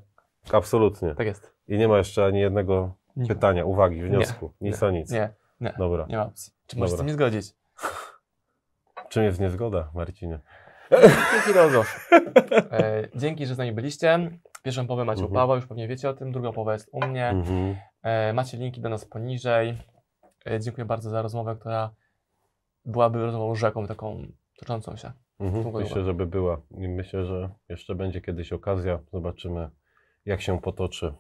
[0.52, 1.16] absolutnie.
[1.16, 1.54] tak jest.
[1.68, 4.54] I nie ma jeszcze ani jednego Nie, pytania, uwagi, wniosku.
[4.62, 5.12] nic nie, o nic.
[5.12, 5.34] Nie,
[5.78, 6.06] Dobra.
[6.10, 6.54] nie ma opcji.
[6.68, 6.98] Czy możesz z Dobra.
[6.98, 7.56] tym nie zgodzić?
[9.10, 10.40] Czym jest niezgoda, Marcinie?
[10.92, 12.10] Dzięki Rozow.
[12.72, 14.40] E, dzięki, że z nami byliście.
[14.64, 15.36] Pierwszą połowę macie u Mhm.
[15.36, 16.32] Pawła, już pewnie wiecie o tym.
[16.32, 17.30] Druga połowa jest u mnie.
[17.30, 17.76] Mhm.
[18.04, 19.78] E, macie linki do nas poniżej.
[20.52, 21.92] E, dziękuję bardzo za rozmowę, która
[22.86, 24.28] byłaby rozmową rzeką taką
[24.60, 25.12] toczącą się.
[25.40, 25.74] Mhm.
[25.74, 26.62] Myślę, żeby była.
[26.72, 29.00] I myślę, że jeszcze będzie kiedyś okazja.
[29.14, 29.70] Zobaczymy,
[30.26, 31.14] jak się potoczy.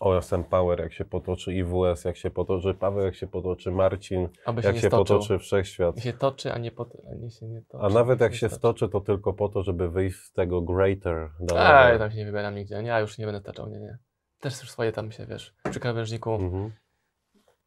[0.00, 4.62] OSM Power, jak się potoczy, IWS, jak się potoczy, Paweł, jak się potoczy, Marcin, Aby
[4.62, 5.16] się jak nie się stoczył.
[5.18, 6.00] potoczy Wszechświat.
[6.00, 7.84] Się toczy, a nie, pot, a nie się nie toczy.
[7.84, 8.88] A nawet jak Nie się stoczy.
[8.88, 11.30] to tylko po to, żeby wyjść z tego greater.
[11.56, 12.82] Ej, tam się nie wybieram nigdzie.
[12.82, 13.98] Ja już nie będę taczał, nie, nie.
[14.40, 16.72] Też już swoje tam się, wiesz, przy krawężniku Mhm.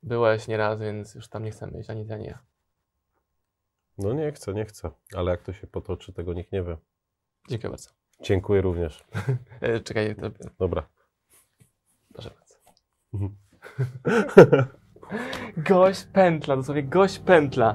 [0.03, 2.39] byłeś nieraz, więc już tam nie chcemy iść, ani ja, ja.
[3.97, 4.91] No nie chcę, nie chcę.
[5.15, 6.77] Ale jak to się potoczy, tego nikt nie wie.
[7.49, 7.89] Dziękuję bardzo.
[8.21, 9.03] Dziękuję również.
[9.61, 10.87] E, czekaj, to, Dobra.
[13.13, 13.35] Mhm.
[15.69, 17.73] gość pętla, dosłownie gość pętla.